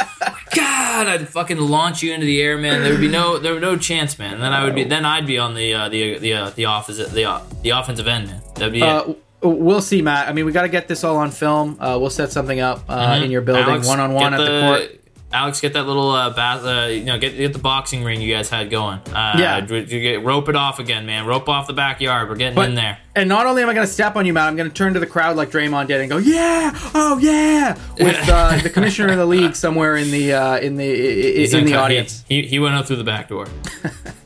[0.55, 2.83] God, I'd fucking launch you into the air, man.
[2.83, 4.35] There would be no, there would no chance, man.
[4.35, 6.67] And then I would be, then I'd be on the, uh, the, the, uh, the
[6.67, 8.43] opposite, the, uh, the offensive end, man.
[8.55, 8.85] That'd be it.
[8.85, 9.19] Uh, w-
[9.65, 10.29] we'll see, Matt.
[10.29, 11.77] I mean, we got to get this all on film.
[11.81, 13.87] Uh, we'll set something up uh, in your building, Mm-hmm.
[13.89, 15.01] One on one at the, court.
[15.35, 16.65] Alex, get that little uh, bath.
[16.65, 19.01] Uh, you know, get get the boxing ring you guys had going.
[19.13, 19.61] Uh, Yeah.
[19.63, 21.27] get, rope it off again, man.
[21.27, 22.29] Rope off the backyard.
[22.29, 22.99] We're getting But- in there.
[23.17, 24.95] And not only am I going to step on you, Matt, I'm going to turn
[24.95, 29.13] to the crowd like Draymond did and go, "Yeah, oh yeah," with uh, the commissioner
[29.13, 32.25] of the league somewhere in the uh, in the i- i- in the He- audience.
[32.29, 33.47] He, he went out through the back door.